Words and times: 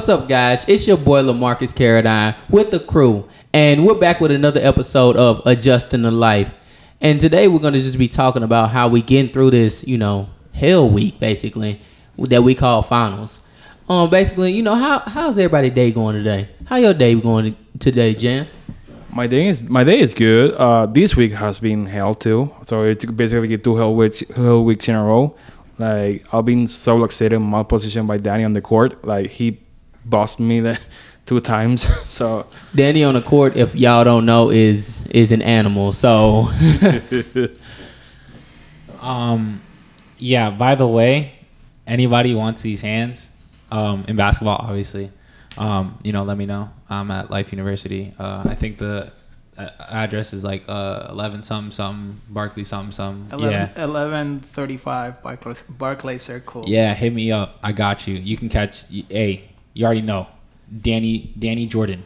What's 0.00 0.08
up, 0.08 0.30
guys? 0.30 0.66
It's 0.66 0.88
your 0.88 0.96
boy 0.96 1.20
Lamarcus 1.20 1.74
Caradine 1.74 2.34
with 2.48 2.70
the 2.70 2.80
crew, 2.80 3.28
and 3.52 3.84
we're 3.84 3.98
back 3.98 4.18
with 4.18 4.30
another 4.30 4.58
episode 4.58 5.14
of 5.14 5.42
Adjusting 5.44 6.04
to 6.04 6.10
Life. 6.10 6.54
And 7.02 7.20
today 7.20 7.48
we're 7.48 7.58
gonna 7.58 7.76
just 7.76 7.98
be 7.98 8.08
talking 8.08 8.42
about 8.42 8.70
how 8.70 8.88
we 8.88 9.02
getting 9.02 9.30
through 9.30 9.50
this, 9.50 9.86
you 9.86 9.98
know, 9.98 10.30
hell 10.54 10.88
week 10.88 11.20
basically 11.20 11.82
that 12.16 12.42
we 12.42 12.54
call 12.54 12.80
finals. 12.80 13.40
Um, 13.90 14.08
basically, 14.08 14.54
you 14.54 14.62
know, 14.62 14.74
how 14.74 15.00
how's 15.00 15.36
everybody 15.36 15.68
day 15.68 15.92
going 15.92 16.16
today? 16.16 16.48
How 16.64 16.76
your 16.76 16.94
day 16.94 17.14
going 17.14 17.54
today, 17.78 18.14
Jan? 18.14 18.46
My 19.12 19.26
day 19.26 19.48
is 19.48 19.60
my 19.60 19.84
day 19.84 19.98
is 19.98 20.14
good. 20.14 20.54
Uh, 20.54 20.86
this 20.86 21.14
week 21.14 21.32
has 21.32 21.58
been 21.58 21.84
hell 21.84 22.14
too. 22.14 22.50
So 22.62 22.84
it's 22.84 23.04
basically 23.04 23.58
two 23.58 23.76
hell 23.76 23.94
weeks 23.94 24.26
hell 24.34 24.64
weeks 24.64 24.88
in 24.88 24.94
a 24.94 25.04
row. 25.04 25.36
Like 25.78 26.24
I've 26.32 26.46
been 26.46 26.66
so 26.68 26.96
luxated 26.96 27.34
in 27.34 27.42
my 27.42 27.64
position 27.64 28.06
by 28.06 28.16
Danny 28.16 28.44
on 28.44 28.54
the 28.54 28.62
court. 28.62 29.04
Like 29.04 29.28
he 29.28 29.60
bossed 30.10 30.40
me 30.40 30.60
that 30.60 30.80
two 31.26 31.40
times. 31.40 31.82
so 32.10 32.46
Danny 32.74 33.04
on 33.04 33.14
the 33.14 33.22
court, 33.22 33.56
if 33.56 33.74
y'all 33.74 34.04
don't 34.04 34.26
know, 34.26 34.50
is 34.50 35.06
is 35.08 35.32
an 35.32 35.42
animal. 35.42 35.92
So 35.92 36.48
Um, 39.00 39.60
yeah. 40.18 40.50
By 40.50 40.74
the 40.74 40.86
way, 40.86 41.32
anybody 41.86 42.34
wants 42.34 42.62
these 42.62 42.80
hands 42.82 43.30
um, 43.70 44.04
in 44.08 44.16
basketball, 44.16 44.56
obviously, 44.60 45.10
um, 45.56 45.98
you 46.02 46.12
know, 46.12 46.22
let 46.24 46.36
me 46.36 46.46
know. 46.46 46.70
I'm 46.88 47.10
at 47.10 47.30
Life 47.30 47.52
University. 47.52 48.12
Uh, 48.18 48.42
I 48.46 48.54
think 48.54 48.78
the 48.78 49.10
uh, 49.56 49.68
address 49.88 50.32
is 50.32 50.44
like 50.44 50.64
uh, 50.68 51.06
eleven 51.10 51.42
some 51.42 51.70
something 51.72 52.20
Barkley 52.28 52.64
some 52.64 52.92
something. 52.92 53.32
11, 53.38 53.50
Yeah. 53.52 53.66
1135 53.86 55.22
Barclays, 55.22 55.62
Barclays 55.62 56.22
Circle. 56.22 56.64
Yeah, 56.66 56.94
hit 56.94 57.12
me 57.12 57.32
up. 57.32 57.58
I 57.62 57.72
got 57.72 58.06
you. 58.06 58.14
You 58.16 58.36
can 58.36 58.48
catch. 58.48 58.86
Hey, 59.08 59.49
you 59.74 59.84
already 59.84 60.02
know, 60.02 60.26
Danny 60.80 61.32
Danny 61.38 61.66
Jordan. 61.66 62.02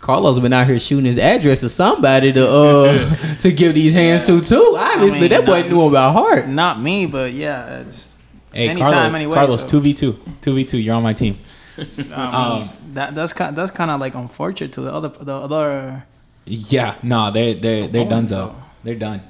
Carlos 0.00 0.38
been 0.38 0.52
out 0.52 0.66
here 0.66 0.78
shooting 0.78 1.04
his 1.04 1.18
address 1.18 1.60
to 1.60 1.68
somebody 1.68 2.32
to 2.32 2.48
uh 2.48 3.14
to 3.40 3.52
give 3.52 3.74
these 3.74 3.92
hands 3.92 4.24
to 4.26 4.40
too. 4.40 4.76
Obviously, 4.78 5.20
mean, 5.20 5.30
that 5.30 5.44
boy 5.44 5.60
not- 5.60 5.70
knew 5.70 5.82
about 5.82 6.12
heart. 6.12 6.48
Not 6.48 6.80
me, 6.80 7.06
but 7.06 7.32
yeah, 7.32 7.80
it's 7.80 8.20
Hey, 8.52 8.68
anytime, 8.68 8.92
Carlos, 8.92 9.14
anyway. 9.14 9.34
Carlos, 9.34 9.62
so, 9.62 9.68
two 9.68 9.80
v 9.80 9.94
two, 9.94 10.18
two 10.40 10.54
v 10.54 10.64
two. 10.64 10.78
You're 10.78 10.96
on 10.96 11.02
my 11.02 11.12
team. 11.12 11.38
I 11.78 11.82
mean, 11.82 12.12
um, 12.12 12.70
that 12.94 13.14
that's 13.14 13.32
kind 13.32 13.54
that's 13.54 13.70
kind 13.70 13.90
of 13.90 14.00
like 14.00 14.14
unfortunate 14.14 14.72
to 14.72 14.80
the 14.80 14.92
other 14.92 15.08
the 15.08 15.34
other. 15.34 16.04
Yeah, 16.46 16.96
no, 17.02 17.30
they 17.30 17.54
they 17.54 17.86
they're 17.86 18.08
done 18.08 18.24
though. 18.24 18.48
so. 18.48 18.62
They're 18.82 18.96
done. 18.96 19.22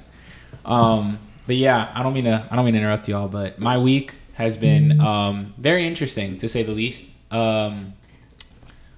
Um, 0.65 1.19
but 1.45 1.55
yeah, 1.55 1.91
I 1.93 2.01
don't 2.01 2.13
mean 2.13 2.23
to 2.23 2.47
I 2.49 2.55
don't 2.55 2.65
mean 2.65 2.73
to 2.73 2.79
interrupt 2.79 3.07
y'all, 3.07 3.27
but 3.27 3.59
my 3.59 3.77
week 3.77 4.15
has 4.33 4.57
been 4.57 4.99
um 4.99 5.53
very 5.57 5.85
interesting 5.85 6.37
to 6.39 6.49
say 6.49 6.63
the 6.63 6.71
least. 6.71 7.05
Um, 7.31 7.93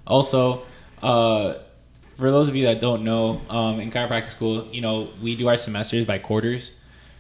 also, 0.05 0.63
uh, 1.01 1.55
for 2.15 2.31
those 2.31 2.47
of 2.49 2.55
you 2.55 2.65
that 2.65 2.79
don't 2.79 3.03
know, 3.03 3.41
um, 3.49 3.79
in 3.79 3.91
chiropractic 3.91 4.27
school, 4.27 4.67
you 4.71 4.81
know, 4.81 5.09
we 5.21 5.35
do 5.35 5.47
our 5.47 5.57
semesters 5.57 6.05
by 6.05 6.19
quarters. 6.19 6.71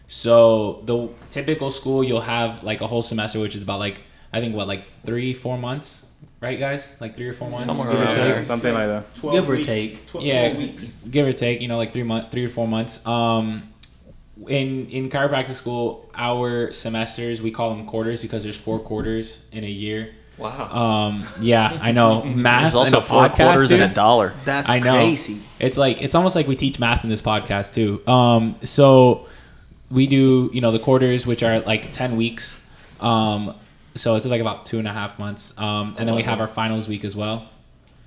So 0.07 0.81
the 0.85 1.09
typical 1.31 1.71
school, 1.71 2.03
you'll 2.03 2.21
have 2.21 2.63
like 2.63 2.81
a 2.81 2.87
whole 2.87 3.01
semester, 3.01 3.39
which 3.39 3.55
is 3.55 3.63
about 3.63 3.79
like 3.79 4.01
I 4.31 4.39
think 4.39 4.55
what 4.55 4.67
like 4.67 4.85
three 5.05 5.33
four 5.33 5.57
months, 5.57 6.07
right, 6.41 6.59
guys? 6.59 6.95
Like 6.99 7.15
three 7.15 7.29
or 7.29 7.33
four 7.33 7.49
months, 7.49 7.75
give 7.75 7.85
or 7.87 8.05
take. 8.05 8.15
there. 8.15 8.41
something 8.41 8.73
like 8.73 8.87
that. 8.87 9.05
Give 9.21 9.49
or 9.49 9.57
take. 9.57 9.99
yeah, 10.19 10.49
give 11.09 11.27
or 11.27 11.33
take, 11.33 11.61
you 11.61 11.67
know, 11.67 11.77
like 11.77 11.93
three 11.93 12.03
month, 12.03 12.31
three 12.31 12.45
or 12.45 12.49
four 12.49 12.67
months. 12.67 13.05
Um, 13.07 13.69
in 14.47 14.87
in 14.87 15.09
chiropractic 15.09 15.53
school, 15.53 16.09
our 16.15 16.71
semesters 16.71 17.41
we 17.41 17.51
call 17.51 17.69
them 17.75 17.85
quarters 17.85 18.21
because 18.21 18.43
there's 18.43 18.57
four 18.57 18.79
quarters 18.79 19.41
in 19.51 19.63
a 19.63 19.69
year. 19.69 20.13
Wow. 20.37 20.69
Um, 21.09 21.25
yeah, 21.39 21.77
I 21.81 21.91
know 21.91 22.23
math. 22.25 22.61
There's 22.63 22.75
also 22.75 22.95
and 22.97 23.03
a 23.05 23.07
four 23.07 23.23
podcast, 23.29 23.35
quarters 23.35 23.71
and 23.71 23.81
a 23.83 23.87
dollar. 23.87 24.33
That's 24.45 24.69
I 24.69 24.79
know. 24.79 24.93
crazy. 24.95 25.41
It's 25.59 25.77
like 25.77 26.01
it's 26.01 26.15
almost 26.15 26.35
like 26.35 26.47
we 26.47 26.55
teach 26.55 26.79
math 26.79 27.03
in 27.03 27.09
this 27.09 27.21
podcast 27.21 27.73
too. 27.73 28.01
Um, 28.11 28.55
so 28.63 29.27
we 29.91 30.07
do 30.07 30.49
you 30.53 30.61
know 30.61 30.71
the 30.71 30.79
quarters, 30.79 31.27
which 31.27 31.43
are 31.43 31.59
like 31.61 31.91
ten 31.91 32.15
weeks. 32.15 32.65
Um, 32.99 33.53
so 33.95 34.15
it's 34.15 34.25
like 34.25 34.41
about 34.41 34.65
two 34.65 34.79
and 34.79 34.87
a 34.87 34.93
half 34.93 35.19
months. 35.19 35.57
Um, 35.59 35.95
and 35.99 36.07
then 36.07 36.15
we 36.15 36.23
have 36.23 36.39
our 36.39 36.47
finals 36.47 36.87
week 36.87 37.03
as 37.05 37.15
well. 37.15 37.47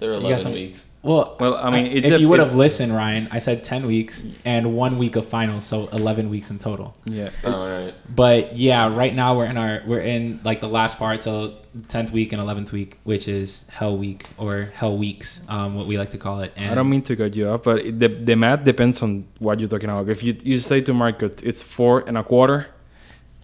There 0.00 0.10
are 0.10 0.14
You 0.14 0.20
11 0.20 0.38
some- 0.40 0.52
weeks. 0.52 0.84
Well, 1.02 1.36
Well, 1.38 1.54
I 1.56 1.70
mean, 1.70 1.86
it's 1.86 2.06
if 2.08 2.14
a- 2.14 2.18
you 2.18 2.28
would 2.28 2.40
it- 2.40 2.44
have 2.44 2.54
listened, 2.54 2.92
Ryan, 2.94 3.28
I 3.30 3.38
said 3.38 3.62
ten 3.62 3.86
weeks 3.86 4.24
and 4.44 4.74
one 4.76 4.98
week 4.98 5.14
of 5.14 5.26
finals, 5.26 5.64
so 5.64 5.86
eleven 5.92 6.30
weeks 6.30 6.50
in 6.50 6.58
total. 6.58 6.96
Yeah. 7.04 7.30
All 7.44 7.68
right. 7.68 7.94
But 8.14 8.56
yeah, 8.56 8.92
right 8.92 9.14
now 9.14 9.36
we're 9.36 9.46
in 9.46 9.56
our 9.56 9.82
we're 9.86 10.00
in 10.00 10.40
like 10.42 10.60
the 10.60 10.68
last 10.68 10.98
part, 10.98 11.22
so 11.22 11.54
tenth 11.88 12.10
week 12.10 12.32
and 12.32 12.40
eleventh 12.42 12.72
week, 12.72 12.98
which 13.04 13.28
is 13.28 13.68
Hell 13.70 13.96
Week 13.96 14.24
or 14.38 14.70
Hell 14.74 14.96
Weeks, 14.96 15.42
um, 15.48 15.74
what 15.76 15.86
we 15.86 15.96
like 15.96 16.10
to 16.10 16.18
call 16.18 16.40
it. 16.40 16.52
And 16.56 16.72
I 16.72 16.74
don't 16.74 16.88
mean 16.90 17.02
to 17.02 17.14
cut 17.14 17.36
you 17.36 17.50
off, 17.50 17.62
but 17.62 17.82
the 17.84 18.08
the 18.08 18.34
math 18.34 18.64
depends 18.64 19.00
on 19.02 19.26
what 19.38 19.60
you're 19.60 19.68
talking 19.68 19.90
about. 19.90 20.08
If 20.08 20.24
you 20.24 20.34
you 20.42 20.56
say 20.56 20.80
to 20.80 20.92
Market 20.94 21.42
it's 21.44 21.62
four 21.62 22.02
and 22.08 22.16
a 22.18 22.24
quarter, 22.24 22.66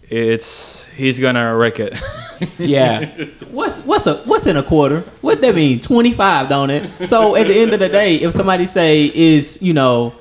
it's 0.09 0.85
he's 0.93 1.19
gonna 1.19 1.55
wreck 1.55 1.79
it. 1.79 1.93
yeah, 2.59 3.05
What's 3.49 3.81
what's 3.81 4.05
a 4.07 4.15
what's 4.25 4.47
in 4.47 4.57
a 4.57 4.63
quarter? 4.63 5.01
What 5.21 5.41
that 5.41 5.55
mean? 5.55 5.79
Twenty 5.79 6.13
five, 6.13 6.49
don't 6.49 6.69
it? 6.69 7.07
So 7.07 7.35
at 7.35 7.47
the 7.47 7.55
end 7.57 7.73
of 7.73 7.79
the 7.79 7.89
day, 7.89 8.15
if 8.15 8.33
somebody 8.33 8.65
say 8.65 9.11
is 9.13 9.61
you 9.61 9.73
know 9.73 10.13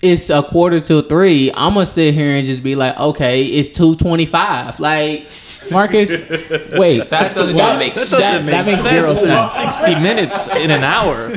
it's 0.00 0.30
a 0.30 0.42
quarter 0.42 0.80
to 0.80 1.02
three, 1.02 1.50
I'm 1.54 1.74
gonna 1.74 1.86
sit 1.86 2.14
here 2.14 2.36
and 2.36 2.44
just 2.46 2.62
be 2.62 2.74
like, 2.74 2.98
okay, 2.98 3.44
it's 3.44 3.76
two 3.76 3.94
twenty 3.96 4.26
five. 4.26 4.80
Like 4.80 5.28
Marcus, 5.70 6.10
wait, 6.72 7.08
That 7.10 7.34
doesn't 7.36 7.54
What? 7.56 7.66
even 7.68 7.78
make 7.78 7.94
That 7.94 8.00
sense. 8.00 8.20
doesn't 8.20 8.46
That 8.46 8.66
makes 8.66 8.82
zero 8.82 9.12
sense. 9.12 9.52
60 9.52 9.94
minutes 10.00 10.48
in 10.56 10.72
an 10.72 10.82
hour. 10.82 11.30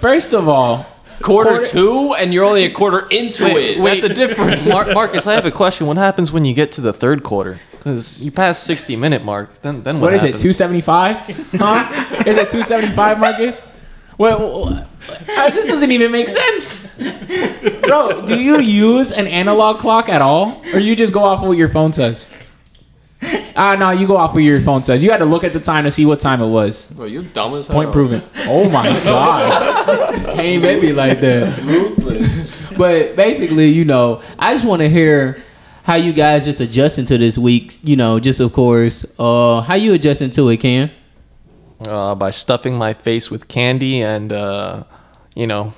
first 0.00 0.32
of 0.32 0.48
all, 0.48 0.86
Quarter, 1.22 1.50
Quarter- 1.50 1.64
two, 1.66 2.14
and 2.18 2.32
you're 2.32 2.44
only 2.44 2.64
a 2.64 2.70
quarter 2.70 3.06
into 3.10 3.44
it. 3.46 3.78
That's 3.82 4.04
a 4.04 4.08
different. 4.14 4.66
Mar- 4.68 4.92
Marcus, 4.92 5.26
I 5.26 5.34
have 5.34 5.46
a 5.46 5.50
question. 5.50 5.86
What 5.86 5.96
happens 5.96 6.30
when 6.30 6.44
you 6.44 6.54
get 6.54 6.72
to 6.72 6.80
the 6.80 6.92
third 6.92 7.22
quarter? 7.22 7.58
Because 7.72 8.20
you 8.20 8.30
pass 8.30 8.58
60 8.62 8.96
minute 8.96 9.24
mark, 9.24 9.62
then 9.62 9.82
then 9.82 10.00
what, 10.00 10.12
what 10.12 10.14
is 10.14 10.24
it? 10.24 10.38
Two 10.38 10.52
seventy 10.52 10.80
five? 10.80 11.16
Huh? 11.58 12.22
is 12.26 12.36
it 12.36 12.50
two 12.50 12.62
seventy 12.62 12.94
five, 12.94 13.18
Marcus? 13.18 13.62
Well, 14.16 14.68
uh, 14.68 15.50
this 15.50 15.68
doesn't 15.68 15.92
even 15.92 16.10
make 16.10 16.28
sense, 16.28 16.74
bro. 17.86 18.24
Do 18.26 18.36
you 18.38 18.58
use 18.60 19.12
an 19.12 19.26
analog 19.28 19.78
clock 19.78 20.08
at 20.08 20.20
all, 20.20 20.60
or 20.74 20.80
you 20.80 20.96
just 20.96 21.12
go 21.12 21.22
off 21.22 21.40
of 21.40 21.48
what 21.48 21.56
your 21.56 21.68
phone 21.68 21.92
says? 21.92 22.26
Ah, 23.60 23.74
no, 23.74 23.90
you 23.90 24.06
go 24.06 24.16
off 24.16 24.34
what 24.34 24.44
your 24.44 24.60
phone 24.60 24.84
says. 24.84 25.02
You 25.02 25.10
had 25.10 25.16
to 25.18 25.24
look 25.24 25.42
at 25.42 25.52
the 25.52 25.58
time 25.58 25.82
to 25.82 25.90
see 25.90 26.06
what 26.06 26.20
time 26.20 26.40
it 26.40 26.46
was. 26.46 26.86
Bro, 26.92 27.06
you're 27.06 27.24
dumb 27.24 27.54
as 27.54 27.66
hell. 27.66 27.74
Point 27.74 27.90
proven. 27.92 28.22
Oh 28.46 28.70
my 28.70 28.84
god. 29.04 30.36
came 30.36 30.64
at 30.64 30.80
me 30.80 30.92
like 30.92 31.18
that. 31.20 32.74
But 32.78 33.16
basically, 33.16 33.66
you 33.70 33.84
know, 33.84 34.22
I 34.38 34.54
just 34.54 34.64
want 34.64 34.82
to 34.82 34.88
hear 34.88 35.42
how 35.82 35.96
you 35.96 36.12
guys 36.12 36.44
just 36.44 36.60
adjusting 36.60 37.04
to 37.06 37.18
this 37.18 37.36
week. 37.36 37.78
You 37.82 37.96
know, 37.96 38.20
just 38.20 38.38
of 38.38 38.52
course, 38.52 39.04
uh, 39.18 39.62
how 39.62 39.74
you 39.74 39.92
adjusting 39.94 40.30
to 40.30 40.48
it, 40.50 40.58
Ken? 40.58 40.92
uh, 41.86 42.14
by 42.14 42.30
stuffing 42.30 42.74
my 42.76 42.92
face 42.92 43.28
with 43.30 43.48
candy 43.48 44.02
and 44.02 44.32
uh, 44.32 44.84
you 45.34 45.46
know 45.48 45.72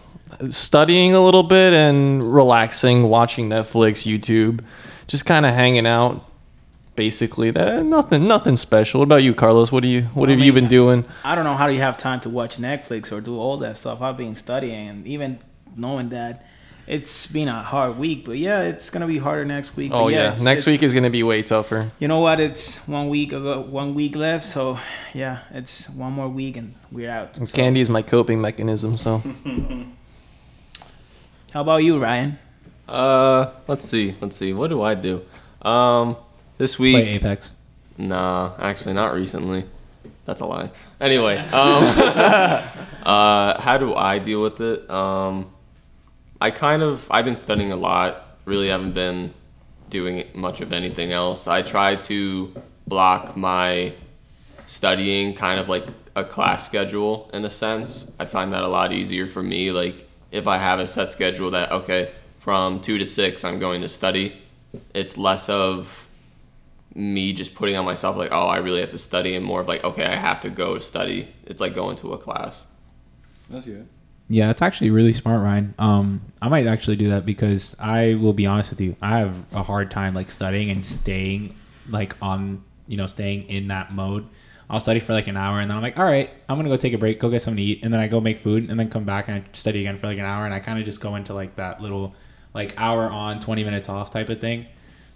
studying 0.51 1.15
a 1.15 1.21
little 1.21 1.43
bit 1.45 1.73
and 1.73 2.35
relaxing, 2.35 3.05
watching 3.09 3.49
Netflix, 3.49 4.07
YouTube, 4.07 4.63
just 5.07 5.25
kind 5.25 5.47
of 5.47 5.55
hanging 5.55 5.87
out. 5.87 6.27
Basically, 6.97 7.51
that 7.53 7.85
nothing, 7.85 8.27
nothing 8.29 8.57
special. 8.57 9.01
What 9.01 9.07
about 9.07 9.23
you, 9.23 9.35
Carlos? 9.35 9.73
What 9.73 9.83
do 9.83 9.89
you, 9.89 10.03
what 10.15 10.29
I 10.29 10.33
have 10.33 10.41
you 10.41 10.53
mean, 10.53 10.65
been 10.65 10.69
doing? 10.69 11.05
I 11.25 11.35
don't 11.35 11.45
know 11.45 11.55
how 11.55 11.67
do 11.67 11.73
you 11.73 11.81
have 11.81 11.97
time 11.97 12.21
to 12.21 12.29
watch 12.29 12.59
Netflix 12.59 13.13
or 13.13 13.21
do 13.21 13.39
all 13.39 13.57
that 13.59 13.79
stuff. 13.79 14.03
I've 14.03 14.17
been 14.17 14.37
studying 14.37 14.89
and 14.89 15.07
even 15.07 15.39
knowing 15.77 16.11
that 16.11 16.45
it's 16.87 17.33
been 17.33 17.49
a 17.49 17.63
hard 17.63 17.97
week, 17.97 18.25
but 18.25 18.37
yeah, 18.37 18.63
it's 18.63 18.91
gonna 18.91 19.07
be 19.07 19.19
harder 19.19 19.45
next 19.45 19.77
week. 19.77 19.93
Oh 19.95 20.07
but 20.07 20.13
yeah, 20.13 20.23
it's- 20.25 20.45
next 20.45 20.63
it's- 20.63 20.75
week 20.75 20.83
is 20.83 20.93
gonna 20.93 21.09
be 21.11 21.23
way 21.23 21.43
tougher. 21.43 21.91
You 22.01 22.09
know 22.09 22.19
what? 22.19 22.41
It's 22.41 22.87
one 22.89 23.09
week 23.09 23.33
ago, 23.33 23.61
one 23.61 23.95
week 23.95 24.17
left. 24.17 24.45
So 24.45 24.79
yeah, 25.15 25.39
it's 25.53 25.89
one 25.91 26.13
more 26.13 26.29
week 26.29 26.57
and 26.57 26.75
we're 26.91 27.11
out. 27.11 27.37
So, 27.37 27.47
Candy 27.47 27.81
is 27.81 27.89
my 27.89 28.03
coping 28.03 28.41
mechanism, 28.41 28.97
so 28.97 29.19
how 31.53 31.61
about 31.63 31.85
you, 31.85 32.03
Ryan? 32.03 32.39
Uh, 32.89 33.51
let's 33.69 33.89
see. 33.89 34.17
Let's 34.21 34.37
see. 34.37 34.53
What 34.53 34.69
do 34.69 34.83
I 34.83 34.95
do? 34.95 35.23
Um, 35.63 36.17
this 36.61 36.79
week. 36.79 36.95
Play 36.95 37.09
Apex. 37.15 37.53
Nah, 37.97 38.53
actually, 38.59 38.93
not 38.93 39.15
recently. 39.15 39.65
That's 40.27 40.43
a 40.43 40.47
lie. 40.47 40.71
Anyway, 41.01 41.39
um, 41.39 41.83
uh, 43.03 43.61
how 43.61 43.79
do 43.79 43.95
I 43.95 44.19
deal 44.19 44.43
with 44.43 44.61
it? 44.61 44.89
Um, 44.91 45.51
I 46.39 46.51
kind 46.51 46.83
of 46.83 47.09
I've 47.11 47.25
been 47.25 47.37
studying 47.37 47.73
a 47.73 47.77
lot. 47.77 48.37
Really 48.45 48.69
haven't 48.69 48.93
been 48.93 49.33
doing 49.89 50.29
much 50.35 50.61
of 50.61 50.73
anything 50.75 51.13
else. 51.13 51.49
I 51.49 51.63
try 51.63 51.97
to 51.97 52.55
block 52.87 53.39
my 53.39 53.95
studying 54.67 55.35
kind 55.35 55.59
of 55.59 55.71
like 55.71 55.89
a 56.15 56.25
class 56.25 56.67
schedule 56.67 57.31
in 57.33 57.43
a 57.47 57.51
sense. 57.51 58.13
I 58.21 58.27
find 58.27 58.53
that 58.53 58.63
a 58.63 58.69
lot 58.69 58.93
easier 58.93 59.27
for 59.27 59.43
me. 59.43 59.73
Like 59.73 60.07
if 60.31 60.47
I 60.47 60.59
have 60.59 60.79
a 60.79 60.87
set 60.87 61.11
schedule 61.11 61.53
that 61.53 61.73
okay, 61.73 62.13
from 62.39 62.81
two 62.83 62.99
to 62.99 63.07
six 63.07 63.45
I'm 63.45 63.59
going 63.59 63.81
to 63.81 63.89
study, 63.89 64.37
it's 64.93 65.17
less 65.17 65.49
of 65.49 66.07
me 66.95 67.33
just 67.33 67.55
putting 67.55 67.77
on 67.77 67.85
myself 67.85 68.17
like, 68.17 68.33
oh, 68.33 68.47
I 68.47 68.59
really 68.59 68.81
have 68.81 68.91
to 68.91 68.99
study, 68.99 69.35
and 69.35 69.45
more 69.45 69.61
of 69.61 69.69
like, 69.69 69.85
okay, 69.85 70.05
I 70.05 70.17
have 70.17 70.41
to 70.41 70.51
go 70.51 70.79
study. 70.79 71.29
It's 71.45 71.61
like 71.61 71.75
going 71.75 71.97
to 71.97 72.13
a 72.13 72.19
class. 72.19 72.67
That's 73.49 73.67
good. 73.67 73.89
Yeah, 74.29 74.51
it's 74.51 74.63
actually 74.63 74.91
really 74.91 75.13
smart, 75.13 75.43
Ryan. 75.43 75.75
Um, 75.79 76.21
I 76.41 76.49
might 76.49 76.69
actually 76.69 76.95
do 76.95 77.11
that 77.11 77.27
because 77.27 77.77
I 77.81 78.15
will 78.15 78.33
be 78.33 78.47
honest 78.47 78.71
with 78.71 78.81
you. 78.81 78.95
I 79.03 79.19
have 79.19 79.53
a 79.53 79.63
hard 79.63 79.91
time 79.91 80.15
like 80.15 80.31
studying 80.31 80.71
and 80.71 80.87
staying 80.87 81.57
like 81.89 82.15
on, 82.23 82.63
you 82.87 82.97
know, 82.97 83.07
staying 83.07 83.49
in 83.49 83.69
that 83.69 83.93
mode. 83.93 84.29
I'll 84.69 84.79
study 84.79 85.01
for 85.01 85.15
like 85.15 85.27
an 85.27 85.37
hour 85.37 85.59
and 85.59 85.69
then 85.69 85.77
I'm 85.77 85.83
like, 85.83 85.99
all 85.99 86.05
right, 86.05 86.31
I'm 86.49 86.57
gonna 86.57 86.69
go 86.69 86.77
take 86.77 86.93
a 86.93 86.99
break, 86.99 87.19
go 87.19 87.29
get 87.29 87.43
something 87.43 87.57
to 87.57 87.63
eat, 87.63 87.81
and 87.83 87.93
then 87.93 88.01
I 88.01 88.07
go 88.07 88.21
make 88.21 88.39
food 88.39 88.71
and 88.71 88.79
then 88.79 88.89
come 88.89 89.03
back 89.05 89.27
and 89.27 89.39
I 89.39 89.45
study 89.53 89.81
again 89.81 89.99
for 89.99 90.07
like 90.07 90.19
an 90.19 90.25
hour 90.25 90.45
and 90.45 90.55
I 90.55 90.61
kind 90.61 90.79
of 90.79 90.85
just 90.85 91.01
go 91.01 91.17
into 91.17 91.35
like 91.35 91.57
that 91.57 91.83
little 91.83 92.15
like 92.55 92.75
hour 92.79 93.11
on, 93.11 93.41
20 93.41 93.65
minutes 93.65 93.89
off 93.89 94.13
type 94.13 94.29
of 94.29 94.41
thing. 94.41 94.67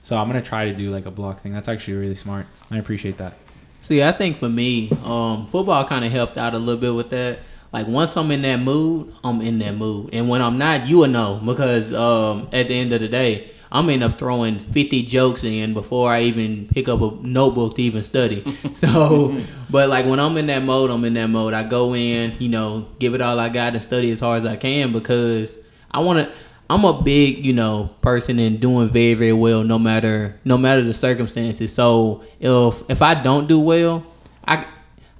So 0.04 0.16
I'm 0.18 0.28
gonna 0.28 0.42
try 0.42 0.66
to 0.66 0.74
do 0.74 0.90
like 0.90 1.06
a 1.06 1.10
block 1.10 1.40
thing. 1.40 1.52
That's 1.52 1.68
actually 1.68 1.94
really 1.94 2.14
smart. 2.14 2.46
I 2.70 2.76
appreciate 2.76 3.16
that. 3.16 3.34
See, 3.80 4.02
I 4.02 4.12
think 4.12 4.36
for 4.36 4.48
me, 4.48 4.90
um, 5.02 5.46
football 5.46 5.84
kind 5.84 6.04
of 6.04 6.12
helped 6.12 6.36
out 6.36 6.54
a 6.54 6.58
little 6.58 6.80
bit 6.80 6.94
with 6.94 7.10
that. 7.10 7.38
Like 7.72 7.88
once 7.88 8.16
I'm 8.16 8.30
in 8.30 8.42
that 8.42 8.60
mood, 8.60 9.12
I'm 9.24 9.40
in 9.40 9.58
that 9.60 9.74
mood, 9.74 10.10
and 10.12 10.28
when 10.28 10.42
I'm 10.42 10.58
not, 10.58 10.86
you 10.86 10.98
will 10.98 11.08
know 11.08 11.40
because 11.44 11.92
um, 11.92 12.48
at 12.52 12.68
the 12.68 12.78
end 12.78 12.92
of 12.92 13.00
the 13.00 13.08
day, 13.08 13.50
I'm 13.72 13.88
end 13.88 14.04
up 14.04 14.18
throwing 14.18 14.58
50 14.58 15.02
jokes 15.06 15.42
in 15.42 15.72
before 15.72 16.10
I 16.10 16.20
even 16.22 16.68
pick 16.68 16.88
up 16.88 17.00
a 17.00 17.10
notebook 17.22 17.74
to 17.76 17.82
even 17.82 18.02
study. 18.02 18.44
so, 18.74 19.40
but 19.70 19.88
like 19.88 20.06
when 20.06 20.20
I'm 20.20 20.36
in 20.36 20.46
that 20.46 20.62
mode, 20.62 20.90
I'm 20.90 21.04
in 21.04 21.14
that 21.14 21.28
mode. 21.28 21.54
I 21.54 21.64
go 21.64 21.94
in, 21.94 22.34
you 22.38 22.50
know, 22.50 22.86
give 22.98 23.14
it 23.14 23.20
all 23.20 23.40
I 23.40 23.48
got 23.48 23.72
and 23.72 23.82
study 23.82 24.10
as 24.10 24.20
hard 24.20 24.38
as 24.38 24.46
I 24.46 24.56
can 24.56 24.92
because 24.92 25.58
I 25.90 26.00
want 26.00 26.20
to. 26.20 26.34
I'm 26.70 26.84
a 26.84 27.02
big, 27.02 27.44
you 27.44 27.52
know, 27.52 27.90
person 28.00 28.38
in 28.38 28.56
doing 28.56 28.88
very, 28.88 29.14
very 29.14 29.32
well, 29.32 29.62
no 29.62 29.78
matter 29.78 30.40
no 30.44 30.56
matter 30.56 30.82
the 30.82 30.94
circumstances. 30.94 31.72
So 31.72 32.22
if 32.40 32.82
if 32.90 33.02
I 33.02 33.14
don't 33.14 33.46
do 33.48 33.60
well, 33.60 34.04
I 34.46 34.66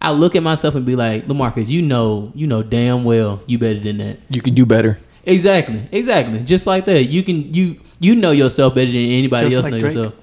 I 0.01 0.11
look 0.13 0.37
at 0.37 0.43
myself 0.43 0.75
and 0.75 0.85
be 0.87 0.97
like, 0.97 1.27
Lamarcus, 1.27 1.69
you 1.69 1.83
know, 1.83 2.33
you 2.35 2.47
know 2.47 2.63
damn 2.63 3.05
well 3.05 3.43
you 3.47 3.59
better 3.59 3.79
than 3.79 3.99
that. 3.99 4.19
You 4.31 4.41
can 4.41 4.55
do 4.55 4.65
better. 4.67 4.99
Exactly, 5.27 5.81
exactly. 5.93 6.41
Just 6.41 6.67
like 6.67 6.85
that. 6.87 7.05
You 7.05 7.23
can 7.23 7.53
you 7.53 7.81
you 8.01 8.15
know 8.15 8.31
yourself 8.31 8.75
better 8.75 8.91
than 8.91 8.97
anybody 9.01 9.45
Just 9.47 9.57
else 9.57 9.65
like 9.65 9.73
know 9.73 9.81
Drake. 9.81 9.95
yourself. 9.95 10.15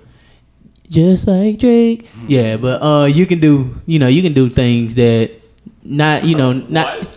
Just 0.90 1.28
like 1.28 1.58
Drake. 1.60 2.10
Yeah, 2.28 2.58
but 2.58 2.82
uh 2.82 3.06
you 3.06 3.26
can 3.26 3.40
do 3.40 3.76
you 3.86 4.00
know, 4.00 4.08
you 4.08 4.22
can 4.22 4.34
do 4.34 4.50
things 4.50 4.96
that 4.96 5.32
not 5.84 6.26
you 6.26 6.36
know, 6.36 6.54
not 6.54 7.16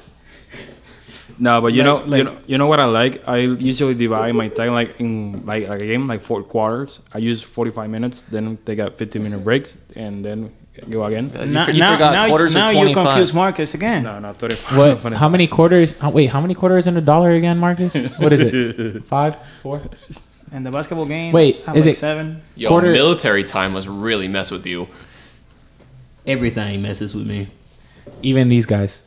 No, 1.39 1.61
but 1.61 1.73
you 1.73 1.83
Like- 1.83 1.87
know, 1.87 1.97
like- 2.11 2.19
you 2.19 2.25
know, 2.25 2.37
you 2.47 2.59
know 2.59 2.67
what 2.67 2.79
I 2.81 2.85
like. 2.87 3.23
I 3.29 3.39
usually 3.39 3.95
divide 3.95 4.35
my 4.35 4.49
time 4.49 4.73
like 4.73 5.01
in 5.01 5.43
like 5.45 5.69
like 5.69 5.81
a 5.81 5.87
game 5.87 6.07
like 6.07 6.23
four 6.23 6.43
quarters. 6.43 7.01
I 7.13 7.19
use 7.19 7.43
forty 7.43 7.71
five 7.73 7.91
minutes, 7.91 8.23
then 8.23 8.59
they 8.65 8.75
got 8.77 8.97
fifteen 8.99 9.23
minute 9.25 9.43
breaks, 9.43 9.79
and 9.97 10.25
then 10.25 10.51
go 10.91 11.05
again. 11.05 11.33
Uh, 11.35 11.43
you 11.43 11.47
now, 11.53 11.65
for- 11.65 11.71
you 11.73 11.79
now, 11.81 11.93
forgot 11.95 12.13
now, 12.13 12.27
quarters 12.29 12.55
are 12.55 12.59
now 12.61 12.71
you 12.71 12.79
25. 12.95 13.07
confuse 13.07 13.35
Marcus 13.35 13.75
again. 13.75 14.03
No, 14.05 14.19
no, 14.21 14.33
thirty 14.33 14.55
five. 14.55 15.03
What? 15.05 15.13
How 15.15 15.29
many 15.29 15.47
quarters? 15.49 15.95
oh, 16.03 16.11
wait, 16.11 16.27
how 16.31 16.41
many 16.41 16.55
quarters 16.55 16.87
in 16.87 16.97
a 16.97 17.01
dollar 17.01 17.31
again, 17.31 17.59
Marcus? 17.59 17.95
What 18.23 18.33
is 18.33 18.41
it? 18.41 19.05
Five, 19.05 19.35
four? 19.63 19.81
And 20.53 20.65
the 20.65 20.71
basketball 20.71 21.07
game. 21.07 21.33
Wait, 21.33 21.57
is 21.57 21.67
like 21.67 21.87
it- 21.87 21.97
seven? 21.97 22.43
Yo, 22.55 22.69
Quarter- 22.69 22.93
military 22.93 23.43
time 23.43 23.73
must 23.73 23.89
really 23.89 24.29
mess 24.29 24.51
with 24.53 24.67
you. 24.67 24.87
everything 26.27 26.81
messes 26.83 27.15
with 27.15 27.27
me. 27.27 27.49
Even 28.23 28.49
these 28.49 28.67
guys. 28.67 29.01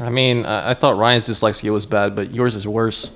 I 0.00 0.10
mean, 0.10 0.46
I, 0.46 0.70
I 0.70 0.74
thought 0.74 0.96
Ryan's 0.96 1.28
dyslexia 1.28 1.72
was 1.72 1.86
bad, 1.86 2.14
but 2.14 2.32
yours 2.32 2.54
is 2.54 2.66
worse. 2.66 3.10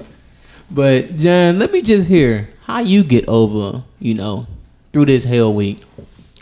But 0.70 1.16
John, 1.16 1.58
let 1.58 1.72
me 1.72 1.82
just 1.82 2.08
hear 2.08 2.50
how 2.64 2.80
you 2.80 3.02
get 3.02 3.26
over, 3.28 3.82
you 3.98 4.14
know, 4.14 4.46
through 4.92 5.06
this 5.06 5.24
hell 5.24 5.54
week. 5.54 5.80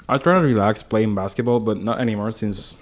I 0.09 0.19
try 0.19 0.35
to 0.35 0.41
relax 0.41 0.83
playing 0.83 1.15
basketball, 1.15 1.61
but 1.61 1.79
not 1.79 2.01
anymore 2.01 2.31
since 2.33 2.77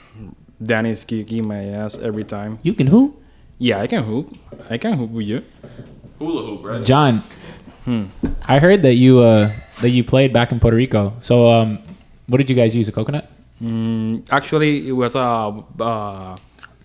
Danny's 0.62 1.04
kicking 1.04 1.46
my 1.46 1.64
ass 1.64 1.98
every 1.98 2.24
time. 2.24 2.58
You 2.62 2.74
can 2.74 2.86
hoop. 2.86 3.20
Yeah, 3.58 3.80
I 3.80 3.86
can 3.86 4.02
hoop. 4.02 4.36
I 4.68 4.78
can 4.78 4.94
hoop 4.94 5.10
with 5.10 5.26
you. 5.26 5.44
Hula 6.18 6.46
hoop, 6.46 6.64
right? 6.64 6.84
John, 6.84 7.22
I 8.46 8.58
heard 8.58 8.82
that 8.82 8.94
you 8.94 9.20
uh 9.20 9.52
that 9.80 9.90
you 9.90 10.04
played 10.04 10.32
back 10.32 10.52
in 10.52 10.60
Puerto 10.60 10.76
Rico. 10.76 11.14
So 11.20 11.48
um, 11.48 11.78
what 12.26 12.38
did 12.38 12.48
you 12.48 12.56
guys 12.56 12.74
use? 12.74 12.88
A 12.88 12.92
coconut? 12.92 13.30
Mm, 13.62 14.26
actually, 14.32 14.88
it 14.88 14.92
was 14.92 15.14
a 15.14 15.64
uh, 15.80 16.36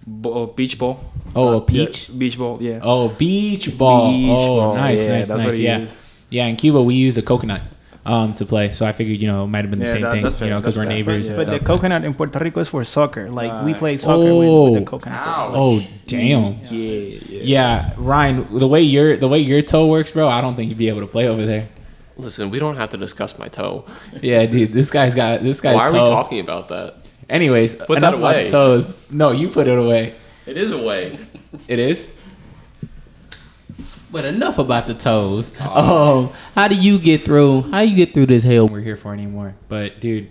bo- 0.09 0.47
beach 0.47 0.77
ball. 0.79 0.99
Oh, 1.35 1.49
a 1.53 1.57
Uh, 1.57 1.65
yeah, 1.69 1.85
beach 2.17 2.37
ball. 2.37 2.57
Yeah. 2.61 2.79
Oh, 2.81 3.09
beach 3.09 3.77
ball. 3.77 4.11
Beach 4.11 4.29
oh, 4.31 4.57
ball, 4.59 4.75
nice, 4.75 5.01
yeah, 5.01 5.17
nice, 5.19 5.27
that's 5.27 5.41
nice. 5.43 5.47
what 5.53 5.57
yeah, 5.59 5.79
is. 5.79 5.95
yeah. 6.29 6.45
In 6.47 6.55
Cuba, 6.55 6.81
we 6.81 6.95
used 6.95 7.17
a 7.17 7.21
coconut 7.21 7.61
um 8.05 8.33
to 8.33 8.45
play. 8.45 8.71
So 8.71 8.85
I 8.85 8.91
figured, 8.93 9.19
you 9.21 9.27
know, 9.31 9.43
it 9.43 9.47
might 9.47 9.61
have 9.65 9.69
been 9.69 9.79
the 9.79 9.85
Yeah, 9.85 9.91
same 9.93 10.01
that- 10.03 10.11
thing, 10.13 10.23
that's 10.23 10.41
you 10.41 10.49
know, 10.49 10.57
because 10.59 10.77
we're 10.77 10.83
fair. 10.85 10.93
neighbors. 10.93 11.27
But- 11.27 11.37
and 11.37 11.45
But 11.45 11.51
the 11.51 11.55
stuff. 11.57 11.67
coconut 11.67 12.03
in 12.05 12.13
Puerto 12.15 12.39
Rico 12.39 12.59
is 12.61 12.69
for 12.69 12.83
soccer. 12.83 13.29
Like 13.29 13.63
we 13.65 13.73
Uh, 13.73 13.77
play 13.77 13.97
soccer 13.97 14.17
with, 14.23 14.31
with 14.33 14.73
the 14.73 14.81
Oh. 14.81 14.83
coconut. 14.85 15.19
Oh, 15.53 15.83
damn. 16.07 16.57
Yeah, 16.71 16.71
yeah. 16.71 17.09
Yeah, 17.43 17.89
Ryan, 17.97 18.47
the 18.57 18.67
way 18.67 18.81
your 18.81 19.15
the 19.17 19.27
way 19.27 19.39
your 19.39 19.61
toe 19.61 19.85
works, 19.87 20.11
bro, 20.11 20.27
I 20.27 20.41
don't 20.41 20.55
think 20.55 20.69
you'd 20.69 20.77
be 20.77 20.89
able 20.89 21.01
to 21.01 21.07
play 21.07 21.27
over 21.27 21.45
there. 21.45 21.65
Listen, 22.17 22.49
we 22.49 22.57
don't 22.59 22.75
have 22.77 22.89
to 22.89 22.97
discuss 22.97 23.37
my 23.37 23.47
toe. 23.47 23.85
Yeah, 24.21 24.45
dude, 24.45 24.73
this 24.73 24.89
guy's 24.89 25.13
got 25.15 25.43
this 25.43 25.61
guy's 25.61 25.75
Why 25.75 25.87
are 25.87 25.91
toe. 25.91 25.99
we 26.03 26.05
talking 26.09 26.39
about 26.39 26.67
that? 26.69 26.95
Anyways, 27.29 27.75
Put 27.75 27.97
enough 27.99 28.13
that 28.13 28.17
about 28.19 28.33
the 28.33 28.41
away. 28.41 28.49
toes. 28.49 28.97
No, 29.11 29.31
you 29.31 29.49
put 29.49 29.67
it 29.67 29.77
away. 29.77 30.15
It 30.45 30.57
is 30.57 30.71
away. 30.71 31.19
It 31.67 31.77
is. 31.79 32.15
But 34.11 34.25
enough 34.25 34.57
about 34.57 34.87
the 34.87 34.95
toes. 34.95 35.59
Um, 35.61 36.31
how 36.55 36.67
do 36.67 36.75
you 36.75 36.97
get 36.97 37.23
through? 37.25 37.63
How 37.69 37.81
you 37.81 37.95
get 37.95 38.13
through 38.15 38.25
this 38.25 38.43
hell? 38.43 38.67
We're 38.67 38.81
here 38.81 38.95
for 38.95 39.13
anymore. 39.13 39.53
But 39.67 39.99
dude, 40.01 40.29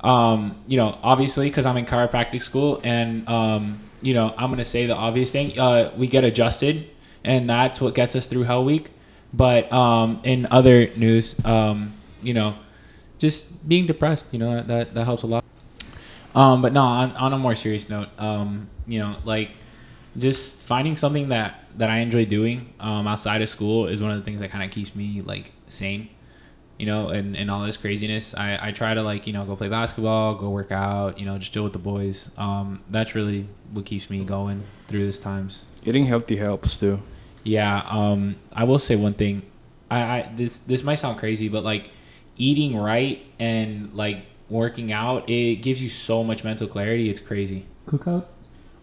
um, 0.00 0.56
you 0.66 0.76
know, 0.76 0.98
obviously 1.02 1.48
because 1.48 1.64
I'm 1.66 1.76
in 1.76 1.86
chiropractic 1.86 2.42
school, 2.42 2.80
and 2.82 3.28
um, 3.28 3.78
you 4.02 4.12
know, 4.12 4.34
I'm 4.36 4.50
gonna 4.50 4.64
say 4.64 4.86
the 4.86 4.96
obvious 4.96 5.30
thing. 5.30 5.56
Uh, 5.56 5.92
we 5.96 6.08
get 6.08 6.24
adjusted, 6.24 6.90
and 7.22 7.48
that's 7.48 7.80
what 7.80 7.94
gets 7.94 8.16
us 8.16 8.26
through 8.26 8.42
Hell 8.42 8.64
Week. 8.64 8.90
But 9.32 9.72
um, 9.72 10.20
in 10.24 10.48
other 10.50 10.88
news, 10.96 11.38
um, 11.44 11.92
you 12.22 12.34
know, 12.34 12.56
just 13.18 13.68
being 13.68 13.86
depressed, 13.86 14.32
you 14.32 14.40
know, 14.40 14.60
that 14.62 14.94
that 14.94 15.04
helps 15.04 15.22
a 15.22 15.28
lot. 15.28 15.44
Um, 16.36 16.60
but 16.60 16.74
no, 16.74 16.82
on, 16.82 17.12
on 17.12 17.32
a 17.32 17.38
more 17.38 17.54
serious 17.54 17.88
note, 17.88 18.08
um, 18.18 18.68
you 18.86 19.00
know, 19.00 19.16
like 19.24 19.50
just 20.18 20.62
finding 20.62 20.94
something 20.94 21.30
that 21.30 21.64
that 21.78 21.90
I 21.90 21.98
enjoy 21.98 22.26
doing 22.26 22.72
um, 22.78 23.06
outside 23.06 23.42
of 23.42 23.48
school 23.48 23.86
is 23.86 24.02
one 24.02 24.10
of 24.10 24.18
the 24.18 24.22
things 24.22 24.40
that 24.40 24.50
kind 24.50 24.62
of 24.62 24.70
keeps 24.70 24.94
me 24.94 25.22
like 25.22 25.52
sane. 25.66 26.10
You 26.78 26.84
know, 26.84 27.08
and, 27.08 27.34
and 27.38 27.50
all 27.50 27.64
this 27.64 27.78
craziness, 27.78 28.34
I, 28.34 28.58
I 28.60 28.70
try 28.70 28.92
to 28.92 29.02
like 29.02 29.26
you 29.26 29.32
know 29.32 29.46
go 29.46 29.56
play 29.56 29.70
basketball, 29.70 30.34
go 30.34 30.50
work 30.50 30.70
out, 30.70 31.18
you 31.18 31.24
know, 31.24 31.38
just 31.38 31.54
deal 31.54 31.64
with 31.64 31.72
the 31.72 31.78
boys. 31.78 32.30
Um, 32.36 32.82
that's 32.90 33.14
really 33.14 33.48
what 33.72 33.86
keeps 33.86 34.10
me 34.10 34.22
going 34.22 34.62
through 34.88 35.04
these 35.06 35.18
times. 35.18 35.64
Eating 35.86 36.04
healthy 36.04 36.36
helps 36.36 36.78
too. 36.78 37.00
Yeah, 37.44 37.82
um, 37.88 38.36
I 38.52 38.64
will 38.64 38.78
say 38.78 38.94
one 38.94 39.14
thing. 39.14 39.40
I, 39.90 40.00
I 40.00 40.30
this 40.36 40.58
this 40.58 40.84
might 40.84 40.96
sound 40.96 41.16
crazy, 41.16 41.48
but 41.48 41.64
like 41.64 41.88
eating 42.36 42.76
right 42.76 43.24
and 43.38 43.94
like 43.94 44.18
working 44.48 44.92
out, 44.92 45.28
it 45.28 45.56
gives 45.56 45.82
you 45.82 45.88
so 45.88 46.22
much 46.24 46.44
mental 46.44 46.68
clarity. 46.68 47.08
It's 47.08 47.20
crazy. 47.20 47.66
Cookout. 47.86 48.24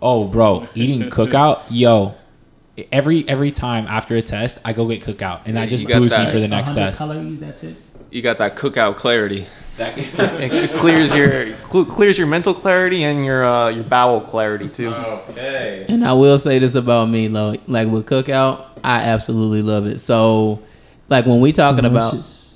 Oh, 0.01 0.27
bro, 0.27 0.67
eating 0.75 1.09
cookout, 1.09 1.61
yo. 1.69 2.15
Every 2.91 3.27
every 3.29 3.51
time 3.51 3.85
after 3.87 4.15
a 4.15 4.21
test, 4.21 4.59
I 4.65 4.73
go 4.73 4.87
get 4.87 5.01
cookout, 5.03 5.41
and 5.45 5.55
that 5.57 5.69
just 5.69 5.83
you 5.83 5.87
got 5.87 5.99
boosts 5.99 6.17
me 6.17 6.25
for 6.31 6.39
the 6.39 6.47
next 6.47 6.69
100 6.69 6.85
test. 6.87 6.97
calories. 6.99 7.39
That's 7.39 7.63
it. 7.63 7.75
You 8.09 8.21
got 8.21 8.39
that 8.39 8.55
cookout 8.55 8.97
clarity. 8.97 9.45
It 9.79 10.69
clears 10.79 11.15
your 11.15 11.55
cl- 11.67 11.85
clears 11.85 12.15
your 12.17 12.27
mental 12.27 12.53
clarity 12.53 13.03
and 13.03 13.25
your 13.25 13.43
uh, 13.43 13.69
your 13.69 13.83
bowel 13.83 14.21
clarity 14.21 14.69
too. 14.69 14.93
Okay. 14.93 15.83
And 15.89 16.05
I 16.05 16.13
will 16.13 16.37
say 16.37 16.59
this 16.59 16.75
about 16.75 17.09
me, 17.09 17.27
like, 17.27 17.61
like 17.67 17.87
with 17.87 18.05
cookout, 18.05 18.65
I 18.83 19.01
absolutely 19.01 19.63
love 19.63 19.87
it. 19.87 19.99
So, 19.99 20.61
like 21.09 21.25
when 21.25 21.39
we 21.39 21.51
talking 21.51 21.85
about 21.85 22.13
delicioso, 22.13 22.52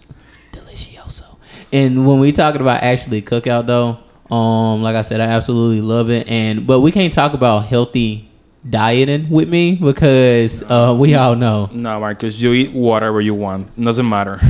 and 1.72 2.08
when 2.08 2.20
we 2.20 2.32
talking 2.32 2.62
about 2.62 2.84
actually 2.84 3.22
cookout 3.22 3.68
though, 3.68 3.98
um, 4.34 4.82
like 4.82 4.96
I 4.96 5.02
said, 5.02 5.22
I 5.22 5.26
absolutely 5.26 5.82
love 5.82 6.10
it. 6.10 6.30
And 6.30 6.66
but 6.68 6.82
we 6.82 6.92
can't 6.92 7.14
talk 7.14 7.34
about 7.34 7.66
healthy 7.66 8.30
dieting 8.70 9.30
with 9.30 9.50
me 9.50 9.76
because 9.76 10.62
uh, 10.64 10.96
we 10.98 11.16
all 11.16 11.36
know 11.36 11.70
No, 11.72 12.00
Marcus, 12.00 12.40
you 12.42 12.54
eat 12.54 12.74
whatever 12.74 13.22
you 13.22 13.34
want. 13.34 13.82
Doesn't 13.82 14.08
matter. 14.08 14.40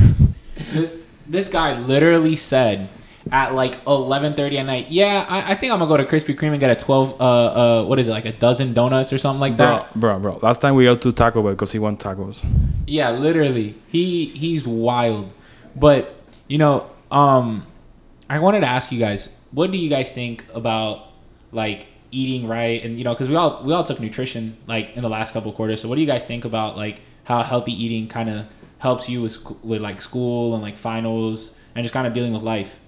This 0.72 1.08
this 1.26 1.48
guy 1.48 1.78
literally 1.78 2.36
said 2.36 2.88
at 3.32 3.54
like 3.54 3.78
eleven 3.86 4.34
thirty 4.34 4.58
at 4.58 4.64
night. 4.64 4.90
Yeah, 4.90 5.24
I, 5.28 5.52
I 5.52 5.54
think 5.54 5.72
I'm 5.72 5.78
gonna 5.78 5.88
go 5.88 5.96
to 5.96 6.04
Krispy 6.04 6.36
Kreme 6.36 6.50
and 6.50 6.60
get 6.60 6.68
a 6.70 6.74
twelve. 6.76 7.18
Uh, 7.20 7.24
uh, 7.24 7.84
what 7.84 7.98
is 7.98 8.08
it 8.08 8.10
like 8.10 8.26
a 8.26 8.32
dozen 8.32 8.74
donuts 8.74 9.12
or 9.12 9.18
something 9.18 9.40
like 9.40 9.56
that? 9.58 9.98
bro, 9.98 10.18
bro. 10.18 10.38
Last 10.42 10.60
time 10.60 10.74
we 10.74 10.84
got 10.84 11.00
to 11.02 11.12
Taco 11.12 11.42
Bell 11.42 11.52
because 11.52 11.72
he 11.72 11.78
want 11.78 12.00
tacos. 12.00 12.44
Yeah, 12.86 13.10
literally. 13.12 13.76
He 13.88 14.26
he's 14.26 14.66
wild. 14.66 15.30
But 15.76 16.14
you 16.48 16.58
know, 16.58 16.90
um 17.10 17.66
I 18.30 18.38
wanted 18.40 18.60
to 18.60 18.66
ask 18.66 18.92
you 18.92 18.98
guys, 18.98 19.28
what 19.52 19.70
do 19.70 19.78
you 19.78 19.88
guys 19.88 20.10
think 20.10 20.44
about 20.54 21.06
like 21.52 21.86
eating 22.10 22.46
right 22.46 22.82
and 22.84 22.96
you 22.96 23.04
know, 23.04 23.14
cuz 23.14 23.28
we 23.28 23.36
all 23.36 23.62
we 23.64 23.72
all 23.72 23.84
took 23.84 24.00
nutrition 24.00 24.56
like 24.66 24.96
in 24.96 25.02
the 25.02 25.08
last 25.08 25.32
couple 25.32 25.52
quarters. 25.52 25.80
So 25.80 25.88
what 25.88 25.96
do 25.96 26.00
you 26.00 26.06
guys 26.06 26.24
think 26.24 26.44
about 26.44 26.76
like 26.76 27.00
how 27.24 27.42
healthy 27.42 27.72
eating 27.72 28.08
kind 28.08 28.30
of 28.30 28.46
helps 28.78 29.08
you 29.08 29.22
with 29.22 29.36
with 29.62 29.80
like 29.80 30.00
school 30.00 30.54
and 30.54 30.62
like 30.62 30.76
finals 30.76 31.54
and 31.74 31.84
just 31.84 31.92
kind 31.92 32.06
of 32.06 32.12
dealing 32.12 32.32
with 32.32 32.42
life? 32.42 32.78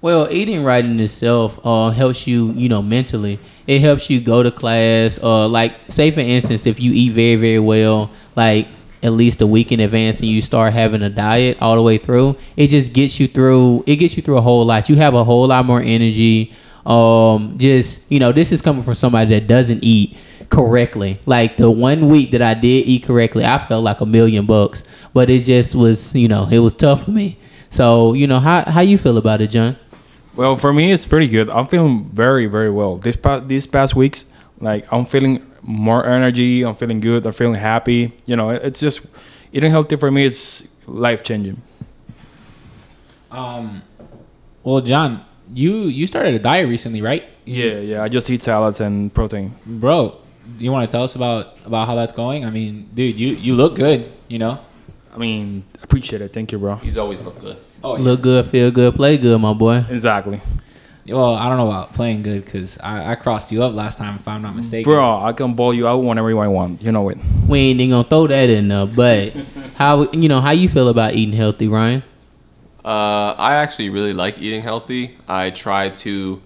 Well, 0.00 0.28
eating 0.30 0.62
right 0.62 0.84
in 0.84 1.00
itself 1.00 1.58
uh, 1.64 1.90
helps 1.90 2.28
you, 2.28 2.52
you 2.52 2.68
know, 2.68 2.80
mentally. 2.82 3.40
It 3.66 3.80
helps 3.80 4.08
you 4.08 4.20
go 4.20 4.44
to 4.44 4.50
class. 4.52 5.18
Uh, 5.20 5.48
like, 5.48 5.74
say 5.88 6.12
for 6.12 6.20
instance, 6.20 6.66
if 6.66 6.78
you 6.78 6.92
eat 6.92 7.12
very, 7.12 7.34
very 7.34 7.58
well, 7.58 8.12
like 8.36 8.68
at 9.02 9.12
least 9.12 9.40
a 9.40 9.46
week 9.46 9.72
in 9.72 9.80
advance, 9.80 10.20
and 10.20 10.28
you 10.28 10.40
start 10.40 10.72
having 10.72 11.02
a 11.02 11.10
diet 11.10 11.58
all 11.60 11.76
the 11.76 11.82
way 11.82 11.98
through, 11.98 12.36
it 12.56 12.68
just 12.68 12.92
gets 12.92 13.20
you 13.20 13.28
through. 13.28 13.84
It 13.86 13.96
gets 13.96 14.16
you 14.16 14.22
through 14.22 14.38
a 14.38 14.40
whole 14.40 14.64
lot. 14.64 14.88
You 14.88 14.96
have 14.96 15.14
a 15.14 15.24
whole 15.24 15.46
lot 15.46 15.64
more 15.64 15.80
energy. 15.80 16.52
Um, 16.84 17.58
just 17.58 18.10
you 18.10 18.18
know, 18.18 18.32
this 18.32 18.52
is 18.52 18.62
coming 18.62 18.82
from 18.82 18.94
somebody 18.94 19.30
that 19.38 19.46
doesn't 19.46 19.84
eat 19.84 20.16
correctly. 20.48 21.18
Like 21.26 21.56
the 21.56 21.70
one 21.70 22.08
week 22.08 22.32
that 22.32 22.42
I 22.42 22.54
did 22.54 22.86
eat 22.86 23.04
correctly, 23.04 23.44
I 23.44 23.58
felt 23.58 23.84
like 23.84 24.00
a 24.00 24.06
million 24.06 24.46
bucks. 24.46 24.84
But 25.12 25.30
it 25.30 25.40
just 25.40 25.74
was, 25.74 26.14
you 26.14 26.28
know, 26.28 26.48
it 26.50 26.58
was 26.58 26.74
tough 26.74 27.04
for 27.04 27.10
me. 27.10 27.38
So, 27.70 28.14
you 28.14 28.26
know, 28.26 28.40
how 28.40 28.64
how 28.64 28.80
you 28.80 28.98
feel 28.98 29.18
about 29.18 29.40
it, 29.40 29.48
John? 29.48 29.76
Well, 30.34 30.56
for 30.56 30.72
me, 30.72 30.92
it's 30.92 31.04
pretty 31.04 31.26
good. 31.26 31.50
I'm 31.50 31.66
feeling 31.66 32.04
very, 32.12 32.46
very 32.46 32.70
well. 32.70 32.96
This 32.96 33.16
past 33.16 33.48
these 33.48 33.66
past 33.66 33.96
weeks, 33.96 34.26
like 34.60 34.90
I'm 34.92 35.04
feeling 35.04 35.42
more 35.62 36.04
energy. 36.06 36.62
I'm 36.64 36.74
feeling 36.74 37.00
good. 37.00 37.26
I'm 37.26 37.32
feeling 37.32 37.54
happy. 37.60 38.12
You 38.26 38.36
know, 38.36 38.50
it's 38.50 38.80
just 38.80 39.06
eating 39.52 39.70
healthy 39.70 39.96
for 39.96 40.10
me. 40.10 40.26
It's 40.26 40.68
life 40.86 41.22
changing. 41.22 41.62
Um, 43.30 43.82
well, 44.62 44.80
John, 44.80 45.24
you 45.52 45.84
you 45.84 46.06
started 46.06 46.34
a 46.34 46.38
diet 46.38 46.68
recently, 46.68 47.02
right? 47.02 47.24
Yeah, 47.44 47.78
yeah. 47.80 48.02
I 48.02 48.08
just 48.08 48.28
eat 48.30 48.42
salads 48.42 48.80
and 48.80 49.12
protein. 49.12 49.54
Bro, 49.66 50.18
you 50.58 50.72
want 50.72 50.90
to 50.90 50.94
tell 50.94 51.04
us 51.04 51.14
about 51.16 51.56
about 51.64 51.86
how 51.88 51.94
that's 51.94 52.14
going? 52.14 52.44
I 52.44 52.50
mean, 52.50 52.88
dude, 52.94 53.18
you 53.18 53.34
you 53.34 53.54
look 53.54 53.74
good. 53.76 54.10
You 54.28 54.38
know. 54.38 54.58
I 55.14 55.18
mean, 55.18 55.64
appreciate 55.82 56.20
it. 56.22 56.32
Thank 56.32 56.52
you, 56.52 56.58
bro. 56.58 56.76
He's 56.76 56.98
always 56.98 57.20
looked 57.22 57.40
good. 57.40 57.56
Oh, 57.82 57.94
Look 57.94 58.22
good, 58.22 58.44
feel 58.46 58.70
good, 58.70 58.94
play 58.94 59.16
good, 59.16 59.40
my 59.40 59.52
boy. 59.52 59.84
Exactly, 59.88 60.40
Well, 61.08 61.34
I 61.34 61.48
don't 61.48 61.56
know 61.56 61.68
about 61.68 61.94
playing 61.94 62.22
good 62.22 62.44
because 62.44 62.78
I, 62.78 63.12
I 63.12 63.14
crossed 63.14 63.50
you 63.52 63.62
up 63.62 63.74
last 63.74 63.98
time, 63.98 64.16
if 64.16 64.28
I'm 64.28 64.42
not 64.42 64.54
mistaken. 64.54 64.84
bro. 64.90 65.20
I 65.22 65.32
can 65.32 65.54
ball 65.54 65.72
you 65.72 65.88
out 65.88 65.98
whenever 66.02 66.38
I 66.40 66.48
want. 66.48 66.82
You 66.82 66.92
know 66.92 67.08
it. 67.08 67.18
We 67.48 67.58
ain't 67.60 67.80
even 67.80 67.90
gonna 67.90 68.04
throw 68.08 68.26
that 68.26 68.50
in 68.50 68.68
there. 68.68 68.86
But 68.86 69.32
how 69.76 70.10
you 70.12 70.28
know 70.28 70.40
how 70.40 70.50
you 70.50 70.68
feel 70.68 70.88
about 70.88 71.14
eating 71.14 71.34
healthy, 71.34 71.68
Ryan? 71.68 72.02
Uh, 72.84 73.34
I 73.38 73.54
actually 73.56 73.90
really 73.90 74.12
like 74.12 74.38
eating 74.38 74.62
healthy. 74.62 75.16
I 75.28 75.50
try 75.50 75.90
to 75.90 76.40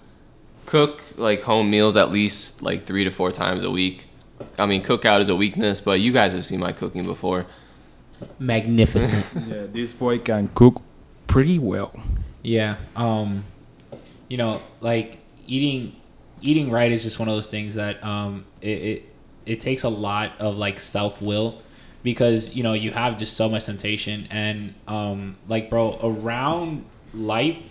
cook 0.65 1.01
like 1.17 1.41
home 1.41 1.69
meals 1.69 1.95
at 1.97 2.11
least 2.11 2.61
like 2.61 2.85
three 2.85 3.03
to 3.03 3.11
four 3.11 3.31
times 3.31 3.63
a 3.63 3.71
week. 3.71 4.07
I 4.57 4.65
mean, 4.65 4.83
cookout 4.83 5.19
is 5.21 5.29
a 5.29 5.35
weakness, 5.35 5.79
but 5.81 5.99
you 5.99 6.11
guys 6.11 6.33
have 6.33 6.45
seen 6.45 6.59
my 6.59 6.71
cooking 6.73 7.03
before. 7.05 7.45
Magnificent. 8.39 9.25
Yeah, 9.47 9.65
this 9.71 9.93
boy 9.93 10.19
can 10.19 10.49
cook 10.55 10.81
pretty 11.27 11.59
well. 11.59 11.91
Yeah. 12.41 12.75
Um, 12.95 13.43
you 14.33 14.37
know, 14.37 14.59
like 14.81 15.19
eating 15.45 15.95
eating 16.41 16.71
right 16.71 16.91
is 16.91 17.03
just 17.03 17.19
one 17.19 17.27
of 17.27 17.35
those 17.35 17.45
things 17.45 17.75
that 17.75 18.03
um 18.03 18.45
it 18.61 18.67
it, 18.67 19.05
it 19.45 19.61
takes 19.61 19.83
a 19.83 19.89
lot 19.89 20.31
of 20.39 20.57
like 20.57 20.79
self 20.79 21.21
will 21.21 21.61
because 22.01 22.55
you 22.55 22.63
know 22.63 22.73
you 22.73 22.89
have 22.89 23.15
just 23.15 23.37
so 23.37 23.47
much 23.47 23.65
temptation 23.65 24.27
and 24.31 24.73
um 24.87 25.35
like 25.47 25.69
bro 25.69 25.99
around 26.01 26.83
life 27.13 27.61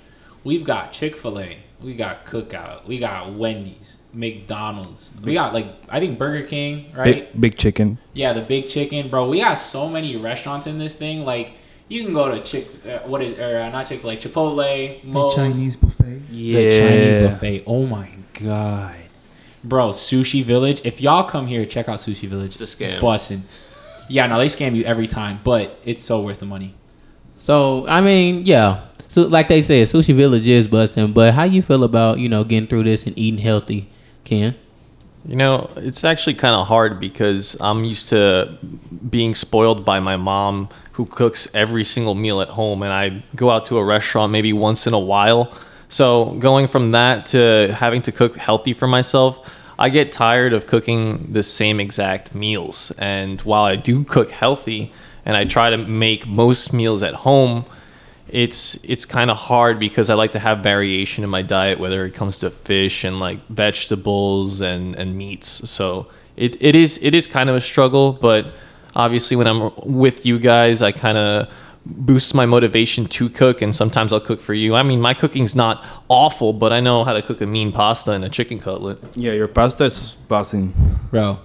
we've 0.45 0.63
got 0.63 0.93
Chick 0.93 1.17
Fil 1.17 1.41
A, 1.41 1.59
we 1.81 1.97
got 1.97 2.25
Cookout, 2.27 2.87
we 2.87 3.01
got 3.01 3.33
Wendy's, 3.33 3.97
McDonald's, 4.13 5.13
we 5.21 5.35
got 5.35 5.53
like 5.53 5.67
I 5.89 5.99
think 5.99 6.17
Burger 6.17 6.47
King, 6.47 6.93
right? 6.95 7.33
Big, 7.33 7.41
big 7.41 7.59
chicken. 7.59 7.99
Yeah, 8.13 8.35
the 8.35 8.41
big 8.41 8.69
chicken, 8.69 9.09
bro. 9.09 9.29
We 9.29 9.41
got 9.41 9.55
so 9.55 9.89
many 9.89 10.17
restaurants 10.17 10.69
in 10.69 10.79
this 10.79 10.95
thing. 10.95 11.25
Like 11.25 11.55
you 11.89 12.05
can 12.05 12.15
go 12.15 12.31
to 12.35 12.43
Chick, 12.43 12.67
uh, 12.87 12.99
what 13.01 13.23
is 13.23 13.39
or 13.39 13.59
uh, 13.59 13.69
not 13.71 13.87
Chick 13.87 14.01
Fil 14.01 14.11
A, 14.11 14.17
Chipotle, 14.17 15.05
Moe's, 15.05 15.35
the 15.35 15.43
Chinese 15.43 15.77
buffet. 15.77 16.23
Yeah, 16.31 16.61
the 16.61 16.79
Chinese 16.79 17.31
buffet. 17.31 17.65
Oh 17.67 17.87
my 17.87 18.09
god, 18.35 18.97
bro! 19.63 19.91
Sushi 19.91 20.43
Village. 20.43 20.81
If 20.85 21.01
y'all 21.01 21.25
come 21.25 21.47
here, 21.47 21.65
check 21.67 21.89
out 21.89 21.99
Sushi 21.99 22.29
Village. 22.29 22.61
It's 22.61 22.81
a 22.81 22.85
scam. 22.85 23.01
Bussin'. 23.01 23.43
Yeah, 24.09 24.27
no, 24.27 24.39
they 24.39 24.47
scam 24.47 24.75
you 24.75 24.85
every 24.85 25.07
time, 25.07 25.41
but 25.45 25.79
it's 25.85 26.03
so 26.03 26.23
worth 26.23 26.41
the 26.41 26.47
money. 26.47 26.75
so 27.37 27.87
I 27.89 28.01
mean, 28.01 28.45
yeah. 28.45 28.85
So 29.09 29.23
like 29.23 29.49
they 29.49 29.61
said, 29.63 29.87
Sushi 29.87 30.15
Village 30.15 30.49
is 30.49 30.67
busting. 30.67 31.13
But 31.13 31.35
how 31.35 31.45
you 31.45 31.61
feel 31.63 31.85
about 31.85 32.19
you 32.19 32.29
know 32.29 32.45
getting 32.45 32.69
through 32.69 32.85
this 32.85 33.07
and 33.07 33.19
eating 33.19 33.39
healthy, 33.41 33.91
Ken? 34.25 34.55
You 35.25 35.37
know, 35.37 35.71
it's 35.77 36.03
actually 36.03 36.35
kind 36.35 36.55
of 36.55 36.67
hard 36.67 36.99
because 36.99 37.57
I'm 37.61 37.85
used 37.85 38.09
to 38.09 38.59
being 39.09 39.37
spoiled 39.37 39.85
by 39.85 40.01
my 40.01 40.17
mom 40.17 40.69
who 40.93 41.07
cooks 41.07 41.49
every 41.55 41.85
single 41.85 42.17
meal 42.17 42.41
at 42.41 42.49
home, 42.49 42.83
and 42.83 42.93
I 42.93 43.23
go 43.37 43.51
out 43.51 43.67
to 43.67 43.79
a 43.79 43.85
restaurant 43.85 44.33
maybe 44.33 44.53
once 44.53 44.87
in 44.87 44.95
a 44.95 44.99
while. 44.99 45.53
So 45.89 46.35
going 46.41 46.67
from 46.67 46.91
that 46.93 47.27
to 47.27 47.73
having 47.79 48.03
to 48.03 48.13
cook 48.13 48.37
healthy 48.37 48.73
for 48.73 48.89
myself, 48.89 49.59
I 49.79 49.91
get 49.91 50.11
tired 50.11 50.53
of 50.53 50.67
cooking 50.67 51.33
the 51.33 51.43
same 51.43 51.79
exact 51.79 52.35
meals. 52.35 52.93
And 52.99 53.41
while 53.43 53.65
I 53.65 53.77
do 53.77 54.05
cook 54.05 54.31
healthy 54.31 54.93
and 55.25 55.37
I 55.37 55.45
try 55.45 55.71
to 55.71 55.77
make 55.77 56.27
most 56.27 56.73
meals 56.73 57.03
at 57.03 57.15
home, 57.15 57.65
it's 58.29 58.83
it's 58.85 59.05
kind 59.05 59.31
of 59.31 59.37
hard 59.37 59.79
because 59.79 60.11
I 60.11 60.15
like 60.15 60.31
to 60.33 60.39
have 60.39 60.61
variation 60.61 61.25
in 61.25 61.31
my 61.31 61.43
diet, 61.43 61.79
whether 61.79 62.05
it 62.07 62.15
comes 62.15 62.39
to 62.41 62.51
fish 62.51 63.05
and 63.05 63.21
like 63.21 63.47
vegetables 63.49 64.61
and 64.61 64.95
and 64.95 65.17
meats. 65.17 65.69
So 65.69 66.09
it, 66.37 66.61
it 66.61 66.75
is 66.75 66.99
it 67.03 67.15
is 67.15 67.27
kind 67.27 67.51
of 67.51 67.57
a 67.57 67.61
struggle, 67.61 68.13
but 68.13 68.47
obviously 68.95 69.37
when 69.37 69.47
I'm 69.47 69.71
with 69.85 70.25
you 70.25 70.39
guys, 70.39 70.83
I 70.83 70.93
kind 70.93 71.19
of 71.19 71.53
boosts 71.85 72.33
my 72.33 72.47
motivation 72.47 73.07
to 73.07 73.29
cook, 73.29 73.61
and 73.61 73.75
sometimes 73.75 74.13
I'll 74.13 74.21
cook 74.21 74.41
for 74.41 74.55
you. 74.55 74.75
I 74.75 74.83
mean, 74.83 75.01
my 75.01 75.15
cooking's 75.15 75.57
not 75.57 75.85
awful, 76.09 76.53
but 76.53 76.73
I 76.73 76.81
know 76.81 77.05
how 77.05 77.13
to 77.13 77.23
cook 77.23 77.41
a 77.41 77.47
mean 77.47 77.73
pasta 77.73 78.13
and 78.13 78.25
a 78.25 78.29
chicken 78.29 78.61
cutlet. 78.61 78.99
Yeah, 79.15 79.33
your 79.33 79.49
pasta 79.49 79.85
is 79.85 80.17
buzzing. 80.29 80.73
Bro, 81.11 81.41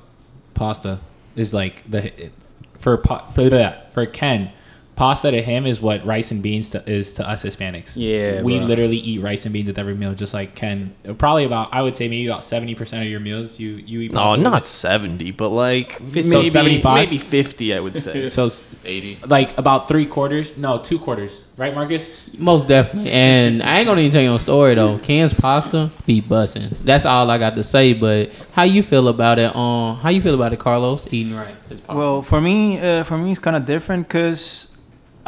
pasta 0.54 1.00
is 1.36 1.54
like 1.54 1.90
the 1.90 2.32
for 2.78 2.98
pa- 2.98 3.26
for 3.28 3.50
that 3.50 3.92
for 3.94 4.06
Ken. 4.06 4.52
Pasta 4.98 5.32
to 5.32 5.42
him 5.42 5.66
is 5.68 5.80
what 5.80 6.04
rice 6.06 6.32
and 6.32 6.42
beans 6.42 6.70
to, 6.72 6.84
is 6.90 7.14
to 7.14 7.30
us 7.30 7.44
Hispanics. 7.44 7.94
Yeah, 7.96 8.42
we 8.42 8.58
bro. 8.58 8.66
literally 8.68 8.98
eat 8.98 9.22
rice 9.22 9.46
and 9.46 9.54
beans 9.54 9.68
with 9.68 9.78
every 9.80 9.94
meal, 9.94 10.14
just 10.16 10.34
like 10.34 10.56
Ken. 10.56 10.94
Probably 11.18 11.46
about 11.46 11.70
I 11.72 11.82
would 11.84 11.96
say 11.96 12.08
maybe 12.10 12.28
about 12.28 12.44
seventy 12.44 12.76
percent 12.76 13.04
of 13.04 13.10
your 13.10 13.20
meals 13.20 13.60
you 13.60 13.76
you 13.76 14.02
eat. 14.02 14.12
No, 14.12 14.20
pasta 14.22 14.38
with 14.40 14.44
not 14.52 14.62
it. 14.64 14.66
seventy, 14.66 15.32
but 15.32 15.50
like 15.50 15.92
So 15.92 16.04
maybe 16.40 16.50
75? 16.50 16.96
maybe 16.96 17.18
fifty, 17.20 17.74
I 17.74 17.80
would 17.80 17.96
say. 17.96 18.28
So 18.38 18.46
it's 18.46 18.66
80. 18.84 19.20
like 19.28 19.58
about 19.58 19.88
three 19.88 20.06
quarters, 20.08 20.58
no, 20.58 20.80
two 20.80 20.98
quarters, 21.00 21.44
right, 21.58 21.74
Marcus? 21.76 22.30
Most 22.38 22.68
definitely. 22.68 23.12
And 23.12 23.62
I 23.64 23.78
ain't 23.80 23.88
gonna 23.88 24.02
even 24.02 24.12
tell 24.12 24.22
you 24.24 24.34
a 24.34 24.40
story 24.40 24.74
though. 24.76 24.98
Ken's 24.98 25.34
pasta 25.34 25.92
be 26.08 26.22
busting. 26.22 26.70
That's 26.84 27.06
all 27.06 27.30
I 27.30 27.38
got 27.38 27.56
to 27.56 27.64
say. 27.64 27.94
But 27.94 28.32
how 28.54 28.64
you 28.64 28.82
feel 28.82 29.08
about 29.10 29.38
it? 29.40 29.56
Um, 29.56 29.96
how 29.98 30.10
you 30.10 30.22
feel 30.22 30.34
about 30.36 30.54
it, 30.54 30.60
Carlos? 30.60 31.06
Eating 31.14 31.36
right? 31.36 31.54
It's 31.70 31.82
possible. 31.82 32.00
Well, 32.00 32.22
for 32.24 32.42
me, 32.42 32.80
uh, 32.80 33.04
for 33.04 33.18
me, 33.18 33.30
it's 33.32 33.40
kind 33.40 33.56
of 33.56 33.66
different 33.66 34.08
because 34.08 34.77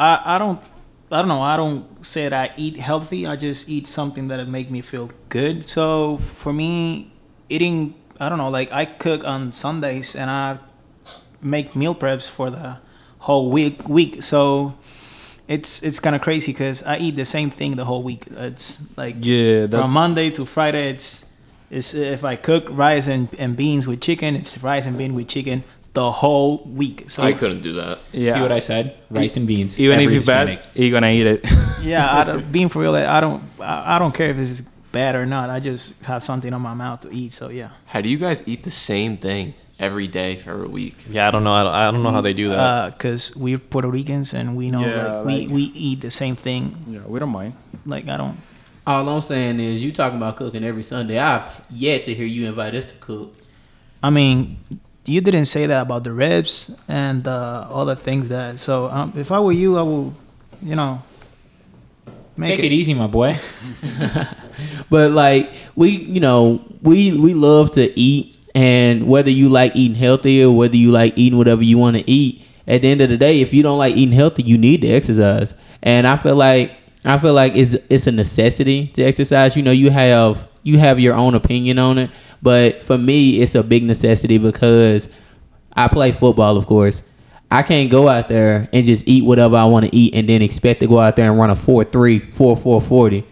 I, 0.00 0.36
I 0.36 0.38
don't, 0.38 0.58
I 1.12 1.18
don't 1.20 1.28
know. 1.28 1.42
I 1.42 1.56
don't 1.58 2.04
say 2.04 2.28
that 2.28 2.32
I 2.32 2.54
eat 2.56 2.78
healthy. 2.78 3.26
I 3.26 3.36
just 3.36 3.68
eat 3.68 3.86
something 3.86 4.28
that 4.28 4.48
make 4.48 4.70
me 4.70 4.80
feel 4.80 5.10
good. 5.28 5.66
So 5.66 6.16
for 6.16 6.54
me, 6.54 7.12
eating, 7.50 7.94
I 8.18 8.30
don't 8.30 8.38
know. 8.38 8.48
Like 8.48 8.72
I 8.72 8.86
cook 8.86 9.26
on 9.26 9.52
Sundays 9.52 10.16
and 10.16 10.30
I 10.30 10.58
make 11.42 11.76
meal 11.76 11.94
preps 11.94 12.30
for 12.30 12.48
the 12.48 12.78
whole 13.18 13.50
week. 13.50 13.86
Week. 13.88 14.22
So 14.22 14.74
it's 15.46 15.82
it's 15.82 16.00
kind 16.00 16.16
of 16.16 16.22
crazy 16.22 16.52
because 16.52 16.82
I 16.82 16.96
eat 16.96 17.16
the 17.16 17.26
same 17.26 17.50
thing 17.50 17.76
the 17.76 17.84
whole 17.84 18.02
week. 18.02 18.24
It's 18.30 18.96
like 18.96 19.16
Yeah, 19.20 19.66
that's 19.66 19.84
from 19.84 19.92
Monday 19.92 20.30
to 20.30 20.46
Friday, 20.46 20.88
it's 20.88 21.38
it's 21.70 21.92
if 21.92 22.24
I 22.24 22.36
cook 22.36 22.68
rice 22.70 23.06
and, 23.06 23.28
and 23.38 23.54
beans 23.54 23.86
with 23.86 24.00
chicken, 24.00 24.34
it's 24.34 24.62
rice 24.62 24.86
and 24.86 24.96
bean 24.96 25.14
with 25.14 25.28
chicken 25.28 25.62
the 25.92 26.10
whole 26.10 26.58
week. 26.64 27.10
So 27.10 27.22
I 27.22 27.32
couldn't 27.32 27.62
do 27.62 27.72
that. 27.74 27.98
yeah. 28.12 28.34
See 28.34 28.40
what 28.40 28.52
I 28.52 28.60
said? 28.60 28.96
Rice 29.10 29.36
and 29.36 29.46
beans. 29.46 29.78
Even 29.80 29.98
if 29.98 30.04
Every 30.06 30.16
it's 30.18 30.26
bad, 30.26 30.60
you're 30.74 30.92
gonna 30.92 31.08
eat 31.10 31.26
it. 31.26 31.40
yeah, 31.82 32.06
I 32.20 32.24
don't, 32.24 32.52
being 32.52 32.68
for 32.68 32.80
real, 32.82 32.94
I 32.94 33.20
don't 33.20 33.42
I, 33.60 33.96
I 33.96 33.98
don't 33.98 34.14
care 34.14 34.30
if 34.30 34.38
it's 34.38 34.60
bad 34.92 35.14
or 35.16 35.26
not. 35.26 35.50
I 35.50 35.60
just 35.60 36.04
have 36.04 36.22
something 36.22 36.52
on 36.52 36.62
my 36.62 36.74
mouth 36.74 37.00
to 37.00 37.10
eat. 37.12 37.32
So 37.32 37.48
yeah, 37.50 37.70
How 37.86 38.00
do 38.00 38.08
you 38.08 38.18
guys 38.18 38.42
eat 38.46 38.62
the 38.62 38.70
same 38.70 39.16
thing 39.16 39.54
every 39.78 40.06
day 40.06 40.36
for 40.36 40.64
a 40.64 40.68
week? 40.68 40.96
yeah, 41.08 41.26
I 41.26 41.30
don't 41.32 41.42
know. 41.44 41.52
I 41.52 41.62
don't, 41.64 41.72
I 41.74 41.90
don't 41.90 42.02
know 42.02 42.10
how 42.12 42.20
they 42.20 42.34
do 42.34 42.50
that. 42.50 42.58
Uh, 42.58 42.90
because 42.90 43.36
we're 43.36 43.58
Puerto 43.58 43.88
Ricans 43.88 44.32
and 44.34 44.56
we 44.56 44.70
know 44.70 44.84
Yeah, 44.86 45.12
like, 45.18 45.26
we 45.26 45.40
like- 45.46 45.54
we 45.54 45.62
eat 45.74 46.00
the 46.02 46.10
same 46.10 46.36
thing. 46.36 46.76
yeah, 46.86 47.00
we 47.06 47.18
don't 47.18 47.30
mind. 47.30 47.54
Like 47.84 48.06
I 48.08 48.16
don't. 48.16 48.36
All 48.86 49.08
I'm 49.08 49.20
saying 49.20 49.58
is 49.60 49.84
you 49.84 49.90
talking 49.92 50.16
about 50.18 50.36
cooking 50.36 50.62
every 50.64 50.82
Sunday. 50.82 51.18
I've 51.18 51.62
yet 51.70 52.04
to 52.06 52.14
hear 52.14 52.26
you 52.26 52.46
invite 52.48 52.74
us 52.74 52.92
to 52.92 52.98
cook. 52.98 53.34
I 54.02 54.10
mean, 54.10 54.56
you 55.10 55.20
didn't 55.20 55.46
say 55.46 55.66
that 55.66 55.82
about 55.82 56.04
the 56.04 56.12
ribs 56.12 56.80
and 56.88 57.26
uh, 57.26 57.84
the 57.84 57.96
things 57.96 58.28
that. 58.28 58.58
So 58.58 58.86
um, 58.86 59.12
if 59.16 59.32
I 59.32 59.40
were 59.40 59.52
you, 59.52 59.76
I 59.76 59.82
would, 59.82 60.14
you 60.62 60.76
know, 60.76 61.02
make 62.36 62.56
Take 62.56 62.66
it 62.66 62.72
easy, 62.72 62.94
my 62.94 63.06
boy. 63.06 63.38
But 64.90 65.12
like 65.12 65.50
we, 65.74 65.90
you 65.90 66.20
know, 66.20 66.62
we 66.82 67.16
we 67.16 67.34
love 67.34 67.72
to 67.72 67.98
eat, 67.98 68.36
and 68.54 69.08
whether 69.08 69.30
you 69.30 69.48
like 69.48 69.74
eating 69.74 69.96
healthy 69.96 70.44
or 70.44 70.54
whether 70.54 70.76
you 70.76 70.90
like 70.90 71.16
eating 71.16 71.38
whatever 71.38 71.62
you 71.62 71.78
want 71.78 71.96
to 71.96 72.10
eat, 72.10 72.44
at 72.66 72.82
the 72.82 72.88
end 72.88 73.00
of 73.00 73.08
the 73.08 73.16
day, 73.16 73.40
if 73.40 73.54
you 73.54 73.62
don't 73.62 73.78
like 73.78 73.96
eating 73.96 74.12
healthy, 74.12 74.42
you 74.42 74.58
need 74.58 74.82
to 74.82 74.88
exercise. 74.88 75.54
And 75.82 76.06
I 76.06 76.16
feel 76.16 76.36
like 76.36 76.72
I 77.04 77.18
feel 77.18 77.32
like 77.32 77.56
it's 77.56 77.74
it's 77.88 78.06
a 78.06 78.12
necessity 78.12 78.88
to 78.88 79.02
exercise. 79.02 79.56
You 79.56 79.62
know, 79.62 79.70
you 79.70 79.90
have 79.90 80.48
you 80.62 80.78
have 80.78 81.00
your 81.00 81.14
own 81.14 81.34
opinion 81.34 81.78
on 81.78 81.98
it, 81.98 82.10
but 82.42 82.82
for 82.82 82.96
me, 82.98 83.40
it's 83.40 83.54
a 83.54 83.62
big 83.62 83.84
necessity 83.84 84.38
because 84.38 85.08
I 85.74 85.88
play 85.88 86.12
football, 86.12 86.56
of 86.56 86.66
course. 86.66 87.02
I 87.50 87.62
can't 87.62 87.90
go 87.90 88.08
out 88.08 88.28
there 88.28 88.68
and 88.72 88.86
just 88.86 89.08
eat 89.08 89.24
whatever 89.24 89.56
I 89.56 89.64
want 89.64 89.86
to 89.86 89.94
eat 89.96 90.14
and 90.14 90.28
then 90.28 90.40
expect 90.40 90.80
to 90.80 90.86
go 90.86 90.98
out 91.00 91.16
there 91.16 91.28
and 91.30 91.38
run 91.38 91.50
a 91.50 91.54
4-3, 91.54 92.32
4-4-40. 92.32 93.24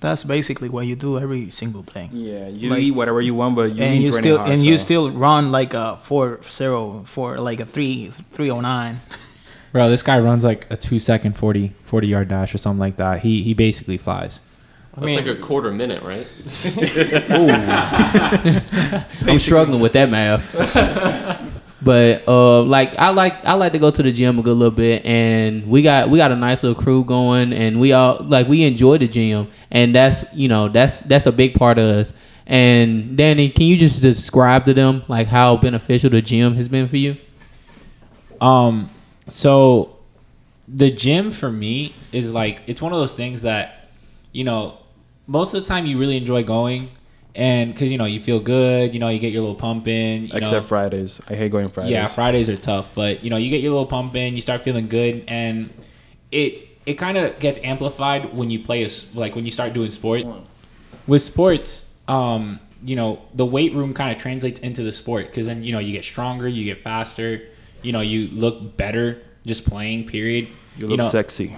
That's 0.00 0.22
basically 0.22 0.68
what 0.68 0.86
you 0.86 0.96
do 0.96 1.18
every 1.18 1.48
single 1.48 1.80
day. 1.80 2.10
Yeah, 2.12 2.48
you 2.48 2.68
Like- 2.68 2.80
eat 2.80 2.90
whatever 2.90 3.22
you 3.22 3.34
want, 3.34 3.56
but 3.56 3.74
you 3.74 3.82
and 3.82 4.02
you 4.02 4.12
still 4.12 4.36
hard, 4.36 4.50
and 4.50 4.62
you 4.62 4.76
still 4.76 5.10
run 5.10 5.50
like 5.50 5.72
a 5.72 5.96
four 6.02 6.40
zero 6.46 7.04
for 7.06 7.38
like 7.38 7.58
a 7.60 7.64
three 7.64 8.10
three 8.30 8.50
oh 8.50 8.60
nine. 8.60 9.00
Bro, 9.72 9.88
this 9.88 10.02
guy 10.02 10.18
runs 10.20 10.44
like 10.44 10.66
a 10.68 10.76
two 10.76 10.98
second 10.98 11.38
40, 11.38 11.68
40 11.68 12.06
yard 12.06 12.28
dash 12.28 12.54
or 12.54 12.58
something 12.58 12.80
like 12.80 12.98
that. 12.98 13.20
He 13.22 13.42
he 13.42 13.54
basically 13.54 13.96
flies. 13.96 14.40
That's 14.94 15.06
mean- 15.06 15.16
like 15.16 15.26
a 15.26 15.36
quarter 15.36 15.72
minute, 15.72 16.02
right? 16.02 16.26
I'm 19.26 19.38
struggling 19.38 19.80
with 19.80 19.92
that 19.94 20.08
math. 20.08 20.52
but 21.82 22.26
uh, 22.28 22.62
like 22.62 22.96
I 22.98 23.10
like 23.10 23.44
I 23.44 23.54
like 23.54 23.72
to 23.72 23.78
go 23.78 23.90
to 23.90 24.02
the 24.02 24.12
gym 24.12 24.38
a 24.38 24.42
good 24.42 24.56
little 24.56 24.74
bit, 24.74 25.04
and 25.04 25.68
we 25.68 25.82
got 25.82 26.10
we 26.10 26.18
got 26.18 26.30
a 26.30 26.36
nice 26.36 26.62
little 26.62 26.80
crew 26.80 27.04
going, 27.04 27.52
and 27.52 27.80
we 27.80 27.92
all 27.92 28.18
like 28.22 28.46
we 28.46 28.64
enjoy 28.64 28.98
the 28.98 29.08
gym, 29.08 29.48
and 29.70 29.94
that's 29.94 30.24
you 30.32 30.48
know 30.48 30.68
that's 30.68 31.00
that's 31.00 31.26
a 31.26 31.32
big 31.32 31.54
part 31.54 31.78
of 31.78 31.84
us. 31.84 32.14
And 32.46 33.16
Danny, 33.16 33.48
can 33.48 33.66
you 33.66 33.76
just 33.76 34.00
describe 34.00 34.64
to 34.66 34.74
them 34.74 35.02
like 35.08 35.26
how 35.26 35.56
beneficial 35.56 36.10
the 36.10 36.22
gym 36.22 36.54
has 36.54 36.68
been 36.68 36.88
for 36.88 36.98
you? 36.98 37.16
Um, 38.40 38.90
so 39.26 39.98
the 40.68 40.90
gym 40.90 41.30
for 41.30 41.50
me 41.50 41.94
is 42.12 42.32
like 42.32 42.62
it's 42.66 42.80
one 42.80 42.92
of 42.92 42.98
those 42.98 43.12
things 43.12 43.42
that 43.42 43.90
you 44.32 44.44
know 44.44 44.78
most 45.26 45.54
of 45.54 45.62
the 45.62 45.68
time 45.68 45.86
you 45.86 45.98
really 45.98 46.16
enjoy 46.16 46.42
going, 46.42 46.88
and 47.34 47.72
because 47.72 47.90
you 47.90 47.98
know 47.98 48.04
you 48.04 48.20
feel 48.20 48.40
good, 48.40 48.94
you 48.94 49.00
know 49.00 49.08
you 49.08 49.18
get 49.18 49.32
your 49.32 49.42
little 49.42 49.56
pump 49.56 49.88
in. 49.88 50.26
You 50.26 50.30
Except 50.34 50.52
know, 50.52 50.68
Fridays. 50.68 51.20
I 51.28 51.34
hate 51.34 51.50
going 51.50 51.68
Fridays. 51.68 51.92
Yeah, 51.92 52.06
Fridays 52.06 52.48
are 52.48 52.56
tough, 52.56 52.94
but 52.94 53.24
you 53.24 53.30
know, 53.30 53.36
you 53.36 53.50
get 53.50 53.60
your 53.60 53.72
little 53.72 53.86
pump 53.86 54.14
in, 54.14 54.34
you 54.34 54.40
start 54.40 54.60
feeling 54.60 54.88
good, 54.88 55.24
and 55.28 55.70
it 56.30 56.68
it 56.86 56.94
kind 56.94 57.16
of 57.16 57.38
gets 57.38 57.58
amplified 57.64 58.34
when 58.34 58.50
you 58.50 58.58
play 58.58 58.82
a 58.82 58.86
s 58.86 59.14
like 59.14 59.34
when 59.34 59.44
you 59.44 59.50
start 59.50 59.72
doing 59.72 59.90
sport. 59.90 60.24
With 61.06 61.22
sports, 61.22 61.92
um, 62.08 62.60
you 62.82 62.96
know, 62.96 63.20
the 63.34 63.44
weight 63.44 63.74
room 63.74 63.92
kind 63.94 64.14
of 64.14 64.22
translates 64.22 64.60
into 64.60 64.82
the 64.82 64.92
sport 64.92 65.26
because 65.26 65.46
then 65.46 65.62
you 65.62 65.72
know 65.72 65.78
you 65.78 65.92
get 65.92 66.04
stronger, 66.04 66.46
you 66.46 66.64
get 66.64 66.82
faster, 66.82 67.42
you 67.82 67.92
know, 67.92 68.00
you 68.00 68.28
look 68.28 68.76
better 68.76 69.22
just 69.46 69.68
playing. 69.68 70.06
Period. 70.06 70.48
You 70.76 70.88
look 70.88 70.98
know, 70.98 71.04
sexy. 71.04 71.54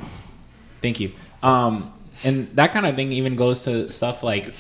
Thank 0.83 1.01
you. 1.01 1.13
Um, 1.43 1.93
and 2.25 2.49
that 2.57 2.73
kind 2.73 2.87
of 2.87 2.97
thing 2.97 3.13
even 3.13 3.37
goes 3.37 3.65
to 3.65 3.91
stuff 3.91 4.23
like 4.23 4.55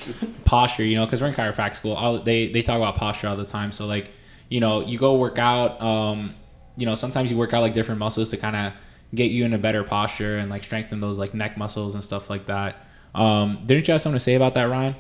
posture, 0.44 0.84
you 0.84 0.96
know, 0.96 1.04
because 1.04 1.20
we're 1.20 1.28
in 1.28 1.34
chiropractic 1.34 1.74
school. 1.74 1.92
All 1.92 2.18
they 2.18 2.52
they 2.52 2.62
talk 2.62 2.76
about 2.76 2.96
posture 2.96 3.28
all 3.28 3.36
the 3.36 3.46
time. 3.46 3.72
So 3.72 3.86
like, 3.86 4.10
you 4.48 4.60
know, 4.60 4.80
you 4.82 4.98
go 4.98 5.16
work 5.16 5.38
out. 5.38 5.80
Um, 5.80 6.34
you 6.76 6.86
know, 6.86 6.94
sometimes 6.94 7.30
you 7.30 7.36
work 7.36 7.54
out 7.54 7.62
like 7.62 7.74
different 7.74 7.98
muscles 7.98 8.28
to 8.30 8.36
kind 8.36 8.56
of 8.56 8.72
get 9.14 9.30
you 9.30 9.44
in 9.44 9.54
a 9.54 9.58
better 9.58 9.82
posture 9.82 10.38
and 10.38 10.50
like 10.50 10.64
strengthen 10.64 11.00
those 11.00 11.18
like 11.18 11.32
neck 11.32 11.56
muscles 11.56 11.94
and 11.94 12.04
stuff 12.04 12.28
like 12.28 12.46
that. 12.46 12.86
Um, 13.14 13.62
didn't 13.64 13.88
you 13.88 13.92
have 13.92 14.02
something 14.02 14.16
to 14.18 14.22
say 14.24 14.34
about 14.34 14.54
that, 14.54 14.64
Ryan? 14.64 14.94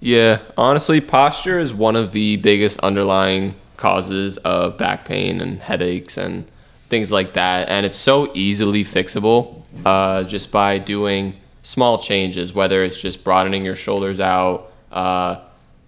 Yeah, 0.00 0.40
honestly, 0.56 1.00
posture 1.00 1.58
is 1.58 1.72
one 1.72 1.96
of 1.96 2.12
the 2.12 2.36
biggest 2.36 2.80
underlying 2.80 3.54
causes 3.76 4.36
of 4.38 4.76
back 4.76 5.04
pain 5.04 5.40
and 5.40 5.60
headaches 5.60 6.16
and 6.16 6.50
things 6.88 7.12
like 7.12 7.34
that. 7.34 7.68
And 7.68 7.86
it's 7.86 7.98
so 7.98 8.30
easily 8.34 8.84
fixable 8.84 9.64
uh, 9.84 10.24
just 10.24 10.52
by 10.52 10.78
doing 10.78 11.34
small 11.62 11.98
changes, 11.98 12.52
whether 12.52 12.82
it's 12.84 13.00
just 13.00 13.24
broadening 13.24 13.64
your 13.64 13.76
shoulders 13.76 14.20
out, 14.20 14.72
uh, 14.92 15.40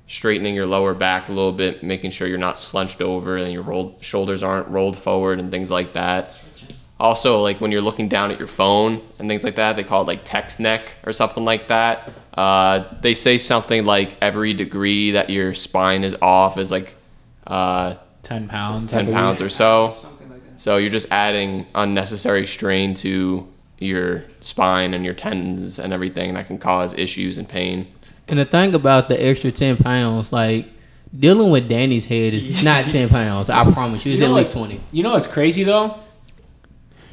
straightening 0.06 0.54
your 0.54 0.66
lower 0.66 0.92
back 0.94 1.28
a 1.28 1.32
little 1.32 1.52
bit, 1.52 1.82
making 1.82 2.10
sure 2.10 2.26
you're 2.26 2.38
not 2.38 2.58
slunched 2.58 3.00
over 3.00 3.36
and 3.36 3.52
your 3.52 3.62
rolled, 3.62 4.02
shoulders 4.02 4.42
aren't 4.42 4.68
rolled 4.68 4.96
forward 4.96 5.38
and 5.38 5.50
things 5.50 5.70
like 5.70 5.92
that. 5.92 6.44
Also, 6.98 7.40
like 7.40 7.60
when 7.60 7.72
you're 7.72 7.80
looking 7.80 8.08
down 8.08 8.30
at 8.30 8.38
your 8.38 8.48
phone 8.48 9.00
and 9.18 9.28
things 9.28 9.42
like 9.42 9.54
that, 9.54 9.76
they 9.76 9.84
call 9.84 10.02
it 10.02 10.06
like 10.06 10.20
text 10.24 10.60
neck 10.60 10.96
or 11.06 11.12
something 11.12 11.44
like 11.44 11.68
that. 11.68 12.12
Uh, 12.34 12.84
they 13.00 13.14
say 13.14 13.38
something 13.38 13.84
like 13.84 14.16
every 14.20 14.52
degree 14.52 15.12
that 15.12 15.30
your 15.30 15.54
spine 15.54 16.04
is 16.04 16.14
off 16.20 16.58
is 16.58 16.70
like 16.70 16.94
uh, 17.46 17.94
Ten 18.22 18.48
pounds. 18.48 18.90
10 18.90 19.12
pounds 19.12 19.40
or 19.40 19.48
so. 19.48 19.94
So 20.56 20.76
you're 20.76 20.90
just 20.90 21.10
adding 21.10 21.66
unnecessary 21.74 22.46
strain 22.46 22.92
to 22.96 23.48
your 23.80 24.22
spine 24.40 24.94
and 24.94 25.04
your 25.04 25.14
tendons 25.14 25.78
and 25.78 25.92
everything 25.92 26.34
that 26.34 26.46
can 26.46 26.58
cause 26.58 26.94
issues 26.94 27.38
and 27.38 27.48
pain. 27.48 27.88
And 28.28 28.38
the 28.38 28.44
thing 28.44 28.74
about 28.74 29.08
the 29.08 29.20
extra 29.20 29.50
ten 29.50 29.76
pounds, 29.76 30.32
like 30.32 30.68
dealing 31.18 31.50
with 31.50 31.68
Danny's 31.68 32.04
head 32.04 32.32
is 32.34 32.62
not 32.62 32.86
ten 32.86 33.08
pounds. 33.08 33.50
I 33.50 33.64
promise 33.72 34.06
you, 34.06 34.12
it's 34.12 34.20
You 34.20 34.28
at 34.28 34.32
least 34.32 34.52
twenty. 34.52 34.80
You 34.92 35.02
know 35.02 35.12
what's 35.12 35.26
crazy 35.26 35.64
though? 35.64 35.98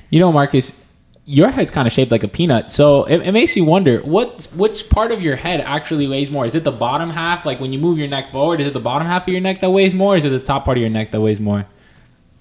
You 0.10 0.20
know, 0.20 0.32
Marcus, 0.32 0.86
your 1.26 1.50
head's 1.50 1.72
kind 1.72 1.88
of 1.88 1.94
shaped 1.94 2.12
like 2.12 2.24
a 2.24 2.28
peanut, 2.28 2.70
so 2.70 3.04
it, 3.06 3.18
it 3.22 3.32
makes 3.32 3.56
you 3.58 3.66
wonder 3.66 4.00
what's 4.00 4.54
which 4.56 4.90
part 4.90 5.12
of 5.12 5.22
your 5.22 5.36
head 5.36 5.62
actually 5.62 6.08
weighs 6.08 6.30
more. 6.30 6.46
Is 6.46 6.56
it 6.56 6.64
the 6.64 6.72
bottom 6.72 7.10
half, 7.10 7.46
like 7.46 7.60
when 7.60 7.72
you 7.72 7.80
move 7.80 7.98
your 7.98 8.08
neck 8.08 8.32
forward? 8.32 8.60
Is 8.60 8.68
it 8.68 8.74
the 8.74 8.80
bottom 8.80 9.08
half 9.08 9.24
of 9.24 9.34
your 9.34 9.42
neck 9.42 9.62
that 9.62 9.72
weighs 9.72 9.96
more? 9.96 10.14
Or 10.14 10.18
is 10.18 10.26
it 10.26 10.30
the 10.30 10.40
top 10.40 10.66
part 10.66 10.78
of 10.78 10.82
your 10.82 10.90
neck 10.90 11.12
that 11.12 11.22
weighs 11.22 11.40
more? 11.40 11.66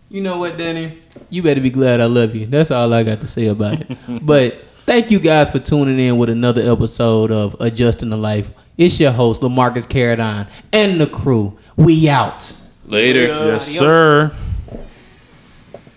You 0.09 0.21
know 0.21 0.39
what, 0.39 0.57
Danny? 0.57 0.99
You 1.31 1.43
better 1.43 1.61
be 1.61 1.71
glad 1.71 2.01
I 2.01 2.05
love 2.05 2.35
you. 2.37 2.47
That's 2.47 2.71
all 2.71 2.93
I 2.93 3.03
got 3.03 3.21
to 3.23 3.27
say 3.27 3.47
about 3.47 3.81
it. 3.81 3.99
but 4.23 4.61
thank 4.85 5.11
you 5.11 5.19
guys 5.19 5.51
for 5.51 5.59
tuning 5.59 5.99
in 5.99 6.17
with 6.17 6.29
another 6.29 6.71
episode 6.71 7.33
of 7.33 7.57
Adjusting 7.59 8.11
the 8.11 8.17
Life. 8.17 8.53
It's 8.79 9.01
your 9.01 9.11
host, 9.11 9.43
Lamarcus 9.43 9.89
Caradine, 9.89 10.49
and 10.73 11.01
the 11.01 11.09
crew. 11.09 11.59
We 11.77 12.09
out. 12.09 12.53
Later. 12.85 13.23
Yes, 13.23 13.67
sir. 13.67 14.33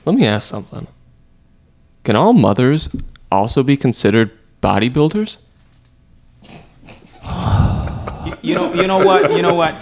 Let 0.05 0.15
me 0.15 0.25
ask 0.25 0.49
something. 0.49 0.87
Can 2.03 2.15
all 2.15 2.33
mothers 2.33 2.89
also 3.31 3.61
be 3.61 3.77
considered 3.77 4.31
bodybuilders? 4.63 5.37
You, 8.25 8.37
you 8.41 8.55
know 8.55 8.73
you 8.73 8.87
know 8.87 9.05
what 9.05 9.31
you 9.31 9.41
know 9.41 9.53
what 9.53 9.75